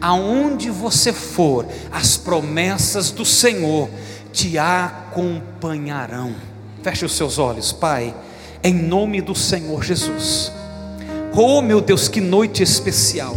aonde 0.00 0.70
você 0.70 1.12
for, 1.12 1.66
as 1.90 2.16
promessas 2.16 3.10
do 3.10 3.24
Senhor 3.24 3.88
te 4.32 4.58
acompanharão. 4.58 6.34
Feche 6.82 7.04
os 7.04 7.16
seus 7.16 7.38
olhos, 7.38 7.72
Pai, 7.72 8.14
em 8.62 8.74
nome 8.74 9.20
do 9.20 9.34
Senhor 9.34 9.82
Jesus. 9.82 10.52
Oh, 11.34 11.62
meu 11.62 11.80
Deus, 11.80 12.06
que 12.06 12.20
noite 12.20 12.62
especial, 12.62 13.36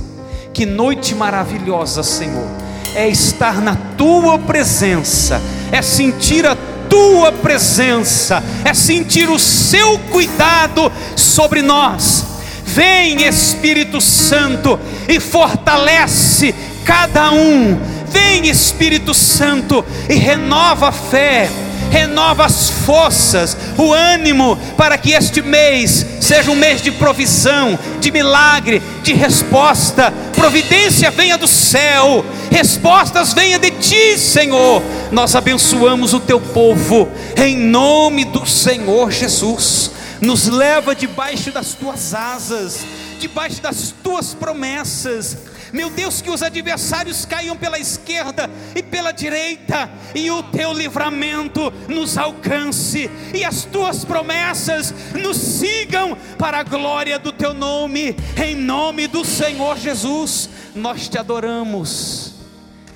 que 0.54 0.66
noite 0.66 1.16
maravilhosa, 1.16 2.04
Senhor. 2.04 2.48
É 2.96 3.08
estar 3.08 3.62
na 3.62 3.76
tua 3.98 4.38
presença, 4.40 5.42
é 5.72 5.82
sentir 5.82 6.46
a 6.46 6.56
tua 6.90 7.32
presença, 7.32 8.44
é 8.66 8.74
sentir 8.74 9.30
o 9.30 9.40
seu 9.40 10.00
cuidado 10.12 10.92
sobre 11.16 11.62
nós. 11.62 12.26
Vem, 12.64 13.26
Espírito 13.26 14.02
Santo, 14.02 14.80
e 15.08 15.20
fortalece 15.20 16.54
cada 16.86 17.32
um 17.32 17.98
Vem 18.10 18.48
Espírito 18.48 19.14
Santo 19.14 19.84
e 20.10 20.16
renova 20.16 20.90
a 20.90 20.92
fé, 20.92 21.50
renova 21.90 22.46
as 22.46 22.70
forças, 22.70 23.58
o 23.78 23.94
ânimo, 23.94 24.58
para 24.78 24.98
que 24.98 25.12
este 25.12 25.42
mês 25.42 26.06
seja 26.20 26.52
um 26.52 26.56
mês 26.56 26.82
de 26.82 26.92
provisão, 26.92 27.78
de 28.00 28.12
milagre, 28.12 28.82
de 29.04 29.14
resposta. 29.14 30.14
Providência 30.36 31.12
venha 31.12 31.38
do 31.38 31.48
céu, 31.48 32.26
respostas 32.52 33.34
venha 33.34 33.60
de 33.60 33.72
ti, 33.72 34.18
Senhor. 34.18 34.82
Nós 35.12 35.36
abençoamos 35.36 36.14
o 36.14 36.20
teu 36.20 36.40
povo, 36.40 37.10
em 37.36 37.58
nome 37.58 38.26
do 38.26 38.46
Senhor 38.46 39.12
Jesus. 39.12 39.92
Nos 40.22 40.48
leva 40.48 40.96
debaixo 40.96 41.52
das 41.52 41.74
tuas 41.74 42.14
asas, 42.14 42.80
debaixo 43.20 43.62
das 43.62 43.94
tuas 44.04 44.34
promessas 44.34 45.38
meu 45.78 45.92
Deus, 45.92 46.24
que 46.24 46.32
os 46.32 46.42
adversários 46.42 47.24
caiam 47.24 47.56
pela 47.56 47.78
esquerda 47.78 48.50
e 48.76 48.82
pela 48.82 49.12
direita, 49.12 49.88
e 50.16 50.32
o 50.32 50.42
teu 50.42 50.74
livramento 50.74 51.72
nos 51.88 52.18
alcance, 52.18 53.08
e 53.32 53.46
as 53.46 53.64
tuas 53.64 54.04
promessas 54.04 54.92
nos 55.14 55.38
sigam 55.38 56.18
para 56.40 56.62
a 56.62 56.64
glória 56.64 57.20
do 57.20 57.32
teu 57.32 57.54
nome, 57.54 58.16
em 58.44 58.56
nome 58.56 59.06
do 59.06 59.24
Senhor 59.24 59.78
Jesus. 59.78 60.50
Nós 60.74 61.08
te 61.08 61.20
adoramos 61.20 62.34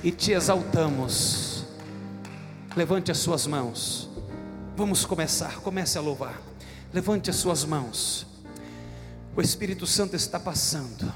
e 0.02 0.10
te 0.10 0.32
exaltamos. 0.32 1.64
Levante 2.74 3.12
as 3.12 3.18
suas 3.18 3.46
mãos. 3.46 4.10
Vamos 4.76 5.04
começar, 5.04 5.60
comece 5.60 5.96
a 5.98 6.00
louvar. 6.00 6.42
Levante 6.92 7.30
as 7.30 7.36
suas 7.36 7.64
mãos. 7.64 8.26
O 9.36 9.40
Espírito 9.40 9.86
Santo 9.86 10.16
está 10.16 10.40
passando. 10.40 11.12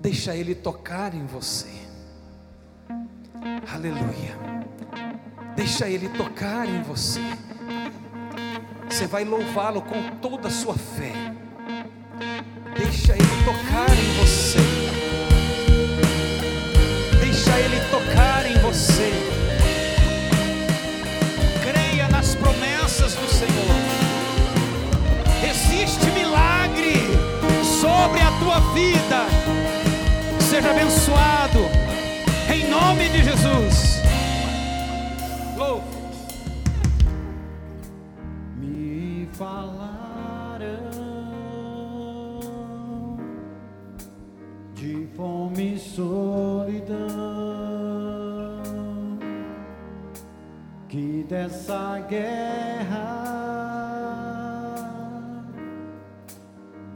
Deixa 0.00 0.34
Ele 0.34 0.54
tocar 0.54 1.14
em 1.14 1.26
você. 1.26 1.68
Aleluia. 3.72 4.36
Deixa 5.56 5.88
Ele 5.88 6.08
tocar 6.10 6.68
em 6.68 6.82
você. 6.82 7.20
Você 8.88 9.06
vai 9.06 9.24
louvá-lo 9.24 9.82
com 9.82 10.16
toda 10.20 10.48
a 10.48 10.50
sua 10.50 10.74
fé. 10.74 11.12
Deixa 12.76 13.14
Ele 13.14 13.44
tocar 13.44 13.90
em 13.90 14.20
você. 14.20 14.58
Deixa 17.20 17.58
Ele 17.58 17.80
tocar 17.90 18.46
em 18.46 18.58
você. 18.60 19.12
Creia 21.62 22.08
nas 22.08 22.34
promessas 22.34 23.14
do 23.14 23.28
Senhor. 23.28 23.76
Existe 25.48 26.10
milagre 26.12 26.94
sobre 27.80 28.20
a 28.20 28.30
tua 28.38 28.60
vida 28.72 29.55
seja 30.56 30.70
abençoado, 30.70 31.58
em 32.50 32.70
nome 32.70 33.10
de 33.10 33.22
Jesus. 33.24 34.00
Louve. 35.54 35.84
Me 38.56 39.28
falaram 39.32 40.66
de 44.74 45.06
fome 45.14 45.74
e 45.74 45.78
solidão, 45.78 46.96
que 50.88 51.26
dessa 51.28 51.98
guerra 52.08 53.26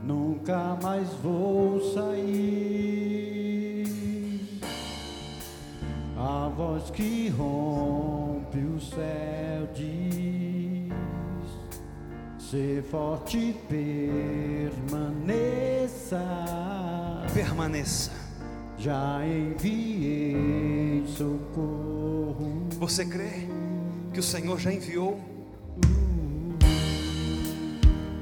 nunca 0.02 0.78
mais 0.82 1.12
vou 1.22 1.78
sair. 1.92 3.39
Voz 6.61 6.90
que 6.90 7.30
rompe 7.30 8.58
o 8.58 8.78
céu 8.78 9.66
diz: 9.74 10.92
Ser 12.38 12.82
forte, 12.82 13.56
permaneça. 13.66 14.92
Permaneça. 17.32 18.12
Já 18.76 19.26
enviei 19.26 21.02
socorro. 21.06 22.68
Você 22.78 23.06
crê 23.06 23.48
que 24.12 24.20
o 24.20 24.22
Senhor 24.22 24.58
já 24.58 24.70
enviou? 24.70 25.18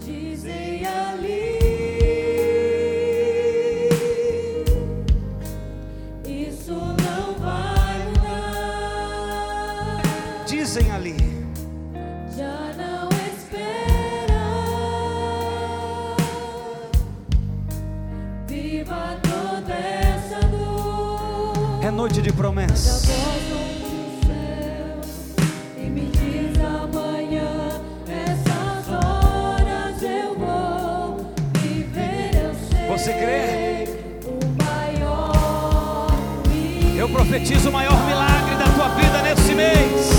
Dizem 0.01 0.87
ali. 0.87 1.48
Dizem 10.69 10.93
ali. 10.93 11.17
Já 12.37 12.75
não 12.77 13.09
espera. 13.33 14.45
Viva 18.47 19.17
toda 19.23 19.75
essa 19.75 20.47
dor. 20.49 21.83
É 21.83 21.91
noite 21.91 22.21
de 22.21 22.31
promessas. 22.35 23.07
Me 25.79 26.11
diz 26.11 26.61
amanhã, 26.61 27.81
essas 28.07 28.89
horas 28.93 30.03
eu 30.03 30.39
vou 30.39 31.33
viver, 31.63 32.31
eu 32.45 32.55
sei. 32.69 32.89
Você 32.89 33.13
crê? 33.15 33.89
O 34.27 34.45
maior 34.63 36.13
milagre. 36.47 36.99
Eu 36.99 37.09
profetizo 37.09 37.71
o 37.71 37.73
maior 37.73 38.07
milagre 38.07 38.55
da 38.57 38.71
tua 38.75 38.89
vida 38.97 39.23
nesse 39.23 39.55
mês. 39.55 40.18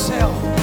yourself. 0.00 0.59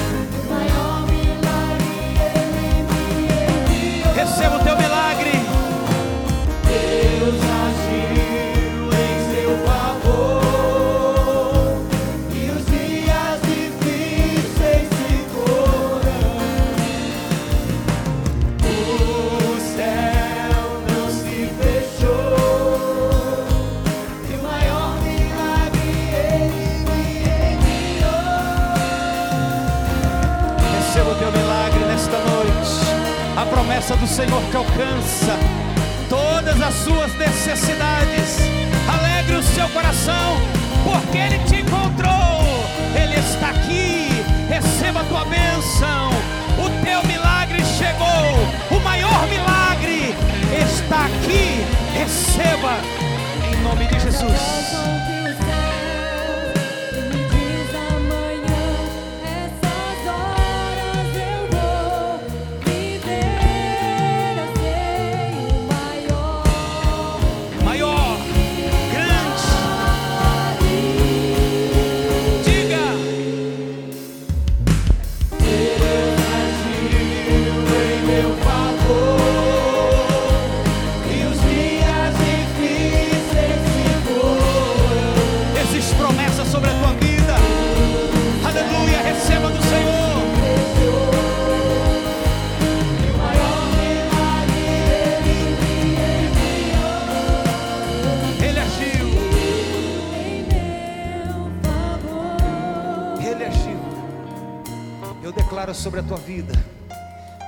vida, 106.28 106.52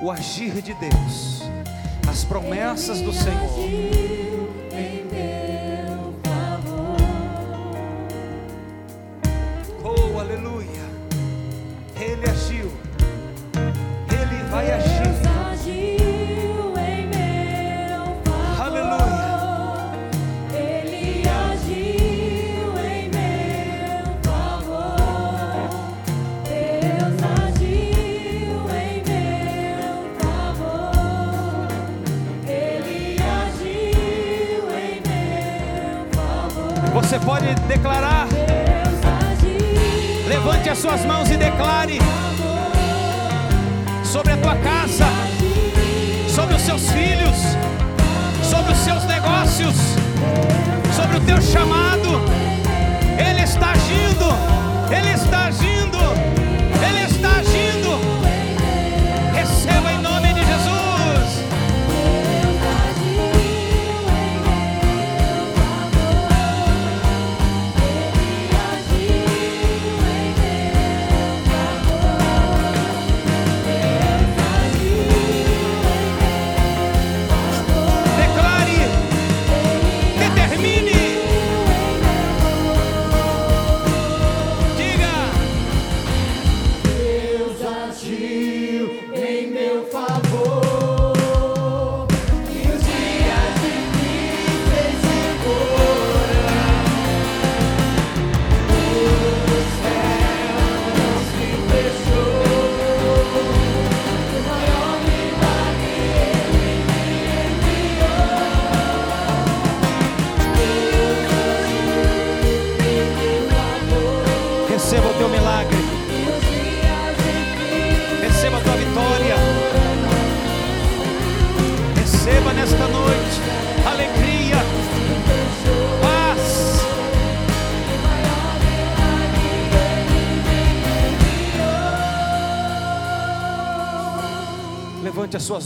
o 0.01 0.11
agir 0.11 0.63
de 0.63 0.73
Deus, 0.73 1.43
as 2.09 2.25
promessas 2.25 3.03
do 3.03 3.13
Senhor. 3.13 4.60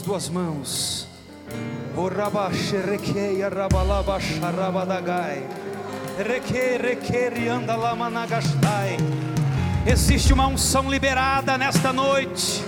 Duas 0.04 0.28
mãos. 0.28 1.08
Existe 9.86 10.32
uma 10.34 10.46
unção 10.46 10.90
liberada 10.90 11.56
nesta 11.56 11.90
noite. 11.90 12.62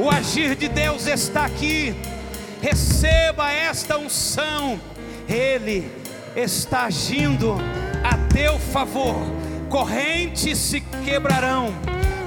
O 0.00 0.10
agir 0.10 0.56
de 0.56 0.66
Deus 0.66 1.06
está 1.06 1.44
aqui. 1.44 1.94
Receba 2.60 3.52
esta 3.52 3.96
unção. 3.96 4.80
Ele 5.28 5.88
está 6.34 6.86
agindo 6.86 7.54
a 8.02 8.16
teu 8.34 8.58
favor. 8.58 9.14
Correntes 9.68 10.58
se 10.58 10.80
quebrarão. 11.04 11.72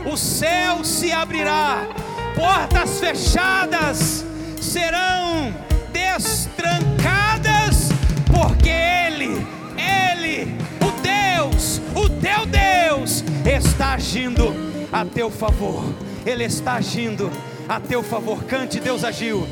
O 0.10 0.16
céu 0.16 0.86
se 0.86 1.12
abrirá. 1.12 1.86
Portas 2.34 3.02
fechadas 3.02 4.26
serão 4.74 5.54
destrancadas, 5.92 7.90
porque 8.26 8.70
Ele, 8.72 9.46
Ele, 9.78 10.58
o 10.82 10.90
Deus, 11.00 11.80
o 11.94 12.10
teu 12.10 12.48
Deus, 12.48 13.24
está 13.46 13.94
agindo 13.94 14.52
a 14.92 15.06
teu 15.06 15.30
favor. 15.30 15.86
Ele 16.26 16.46
está 16.46 16.74
agindo 16.74 17.32
a 17.70 17.80
teu 17.80 18.02
favor. 18.02 18.46
Cante, 18.46 18.80
Deus 18.80 19.04
agiu. 19.04 19.48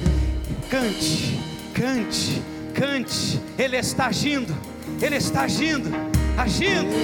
Cante, 0.72 1.40
cante, 1.72 2.42
cante. 2.74 3.40
Ele 3.60 3.78
está 3.78 4.08
agindo, 4.08 4.58
Ele 5.00 5.18
está 5.18 5.42
agindo, 5.42 5.92
agindo. 6.36 6.96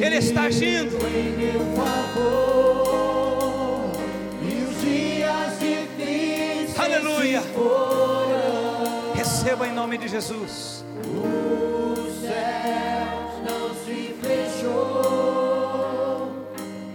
Ele 0.00 0.16
está 0.16 0.42
agindo. 0.42 0.96
Em 1.06 1.30
meu 1.38 1.60
favor, 1.76 3.12
e 4.42 4.64
os 4.64 4.82
Aleluia. 6.76 7.42
Receba 9.14 9.66
em 9.66 9.72
nome 9.72 9.96
de 9.96 10.08
Jesus. 10.08 10.84
Não 13.46 13.74
se 13.84 14.14
fechou. 14.20 14.72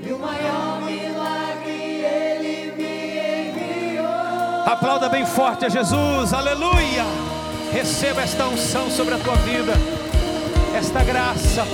E 0.05 0.11
o 0.11 0.19
maior 0.19 0.81
milagre 0.81 2.03
ele 2.03 2.73
me 2.75 3.51
enviou. 3.51 4.65
Aplauda 4.65 5.07
bem 5.07 5.25
forte 5.25 5.65
a 5.65 5.69
Jesus. 5.69 6.33
Aleluia. 6.33 7.05
Receba 7.71 8.21
esta 8.21 8.47
unção 8.47 8.89
sobre 8.91 9.13
a 9.15 9.17
tua 9.19 9.35
vida. 9.35 9.73
Esta 10.77 11.03
graça 11.03 11.65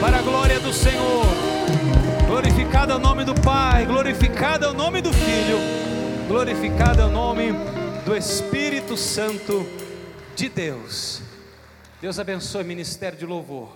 para 0.00 0.18
a 0.18 0.22
glória 0.22 0.60
do 0.60 0.72
Senhor. 0.72 1.26
Glorificado 2.28 2.92
é 2.92 2.96
o 2.96 2.98
nome 2.98 3.24
do 3.24 3.34
Pai, 3.34 3.86
glorificado 3.86 4.66
é 4.66 4.68
o 4.68 4.74
nome 4.74 5.00
do 5.00 5.12
Filho 5.12 5.88
glorificado 6.28 7.00
é 7.00 7.06
o 7.06 7.10
nome 7.10 7.54
do 8.04 8.14
Espírito 8.14 8.98
Santo 8.98 9.66
de 10.36 10.50
Deus. 10.50 11.22
Deus 12.02 12.18
abençoe 12.18 12.62
o 12.62 12.66
ministério 12.66 13.18
de 13.18 13.24
louvor. 13.24 13.74